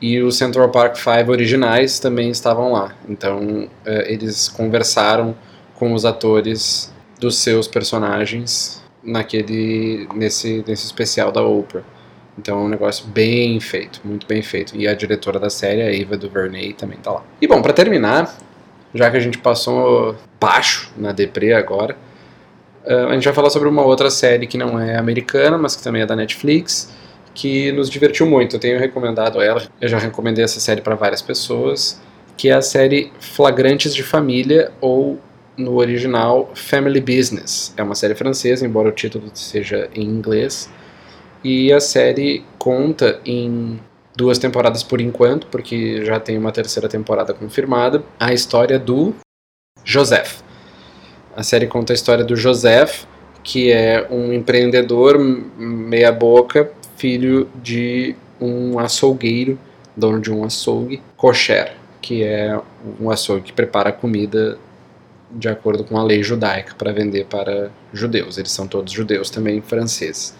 [0.00, 2.94] e os Central Park Five originais também estavam lá.
[3.08, 5.34] Então é, eles conversaram
[5.74, 11.82] com os atores dos seus personagens naquele nesse nesse especial da Oprah.
[12.38, 14.74] Então é um negócio bem feito, muito bem feito.
[14.76, 17.22] E a diretora da série, a Eva DuVernay, também tá lá.
[17.40, 18.34] E bom, para terminar,
[18.94, 21.96] já que a gente passou baixo na Depre agora,
[22.84, 25.82] é, a gente vai falar sobre uma outra série que não é americana, mas que
[25.82, 26.90] também é da Netflix,
[27.40, 28.56] que nos divertiu muito.
[28.56, 31.98] Eu tenho recomendado ela, eu já recomendei essa série para várias pessoas,
[32.36, 35.18] que é a série Flagrantes de Família ou
[35.56, 37.72] no original Family Business.
[37.78, 40.68] É uma série francesa, embora o título seja em inglês.
[41.42, 43.80] E a série conta em
[44.14, 49.14] duas temporadas por enquanto, porque já tem uma terceira temporada confirmada, a história do
[49.82, 50.42] Joseph.
[51.34, 53.04] A série conta a história do Joseph,
[53.42, 56.70] que é um empreendedor meia boca
[57.00, 59.58] filho de um açougueiro,
[59.96, 61.72] dono de um açougue, kosher,
[62.02, 62.60] que é
[63.00, 64.58] um açougue que prepara comida
[65.30, 68.36] de acordo com a lei judaica para vender para judeus.
[68.36, 70.34] Eles são todos judeus também franceses.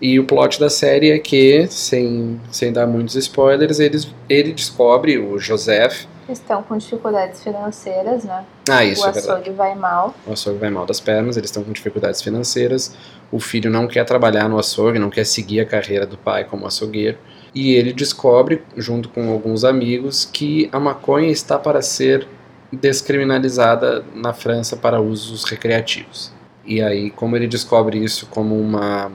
[0.00, 3.98] E o plot da série é que, sem, sem dar muitos spoilers, ele,
[4.28, 8.44] ele descobre, o Joseph, Estão com dificuldades financeiras, né?
[8.68, 10.14] Ah, isso o é açougue vai mal.
[10.26, 12.94] O açougue vai mal das pernas, eles estão com dificuldades financeiras.
[13.32, 16.66] O filho não quer trabalhar no açougue, não quer seguir a carreira do pai como
[16.66, 17.16] açougueiro.
[17.54, 22.28] E ele descobre, junto com alguns amigos, que a maconha está para ser
[22.70, 26.32] descriminalizada na França para usos recreativos.
[26.64, 29.10] E aí, como ele descobre isso como uma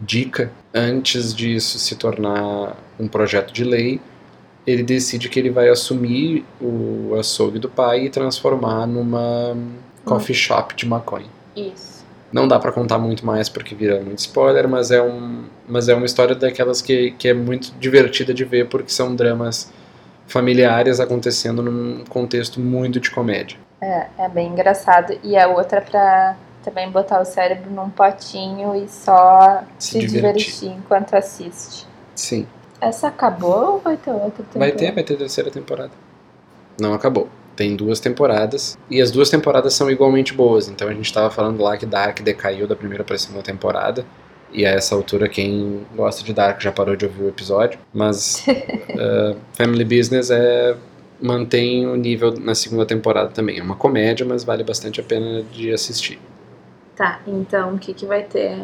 [0.00, 4.00] dica, antes disso se tornar um projeto de lei,
[4.70, 9.56] ele decide que ele vai assumir o açougue do pai e transformar numa
[10.04, 11.26] coffee shop de maconha.
[11.56, 12.00] Isso.
[12.32, 15.94] Não dá pra contar muito mais porque vira muito spoiler, mas é, um, mas é
[15.94, 19.72] uma história daquelas que, que é muito divertida de ver porque são dramas
[20.28, 23.58] familiares acontecendo num contexto muito de comédia.
[23.80, 25.18] É, é bem engraçado.
[25.24, 30.44] E a outra pra também botar o cérebro num potinho e só Se se, divertir.
[30.44, 30.68] divertir.
[30.70, 31.86] enquanto assiste.
[32.14, 32.46] Sim.
[32.80, 34.76] Essa acabou ou vai ter outra Vai temporada?
[34.76, 35.90] ter, vai ter terceira temporada.
[36.80, 37.28] Não acabou.
[37.54, 38.78] Tem duas temporadas.
[38.88, 40.68] E as duas temporadas são igualmente boas.
[40.68, 44.04] Então a gente tava falando lá que Dark decaiu da primeira pra segunda temporada.
[44.52, 47.78] E a essa altura, quem gosta de Dark já parou de ouvir o episódio.
[47.92, 50.76] Mas uh, Family Business é
[51.20, 53.58] mantém o nível na segunda temporada também.
[53.58, 56.18] É uma comédia, mas vale bastante a pena de assistir.
[56.96, 58.58] Tá, então o que, que vai ter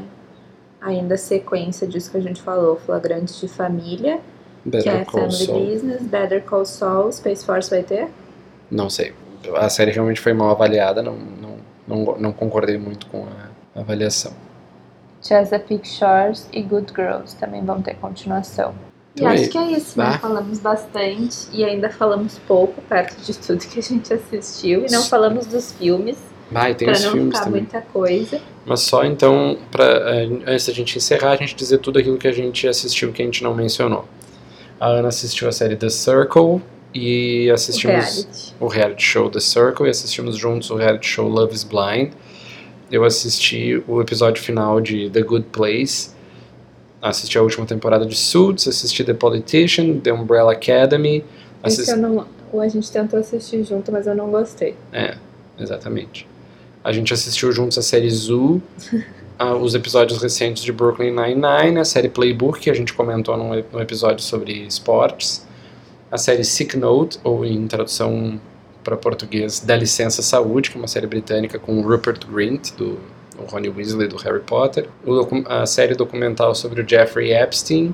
[0.81, 2.77] ainda sequência disso que a gente falou?
[2.77, 4.21] Flagrantes de família,
[4.63, 5.67] que Better é Call Family Saul.
[5.67, 8.09] Business, Better Call Saul, Space Force vai ter?
[8.71, 9.13] Não sei.
[9.57, 11.57] A série realmente foi mal avaliada, não, não,
[11.87, 13.27] não, não concordei muito com
[13.75, 14.33] a avaliação.
[15.23, 18.75] Chesapeake Shores e Good Girls também vão ter continuação.
[19.15, 20.13] Então e acho que é isso, né?
[20.15, 20.19] Ah.
[20.19, 25.03] Falamos bastante e ainda falamos pouco perto de tudo que a gente assistiu e não
[25.03, 26.19] falamos dos filmes,
[26.53, 27.61] E tem pra os não filmes ficar também.
[27.63, 28.41] muita coisa.
[28.65, 32.29] Mas só então, pra, eh, antes da gente encerrar, a gente dizer tudo aquilo que
[32.29, 34.05] a gente assistiu que a gente não mencionou.
[34.79, 36.61] A Ana assistiu a série The Circle
[36.95, 38.55] e O assistimos reality.
[38.61, 42.13] o reality show The Circle e assistimos juntos o reality show Love is Blind.
[42.91, 46.11] Eu assisti o episódio final de The Good Place.
[47.03, 51.25] Assisti a última temporada de Suits, assisti The Politician, The Umbrella Academy.
[51.65, 51.91] Esse Assisti...
[51.91, 52.27] eu não,
[52.61, 54.75] a gente tentou assistir junto, mas eu não gostei.
[54.93, 55.17] É,
[55.59, 56.27] exatamente.
[56.87, 58.63] A gente assistiu juntos a série Zoo,
[59.37, 63.61] ah, os episódios recentes de Brooklyn Nine-Nine, a série Playbook, que a gente comentou num,
[63.73, 65.45] num episódio sobre esportes,
[66.13, 68.41] a série Sick Note, ou em tradução
[68.85, 73.01] para português, Da Licença Saúde, que é uma série britânica com Rupert Grint, do,
[73.37, 77.93] do Ronnie Weasley, do Harry Potter, o a série documental sobre o Jeffrey Epstein,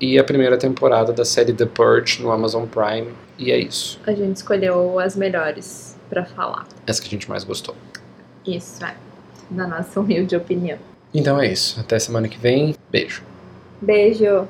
[0.00, 3.98] e a primeira temporada da série The Purge no Amazon Prime, e é isso.
[4.06, 6.68] A gente escolheu as melhores pra falar.
[6.86, 7.74] Essa que a gente mais gostou.
[8.46, 8.94] Isso, é.
[9.50, 10.78] Na nossa humilde opinião.
[11.12, 11.80] Então é isso.
[11.80, 12.74] Até semana que vem.
[12.90, 13.22] Beijo.
[13.80, 14.46] Beijo!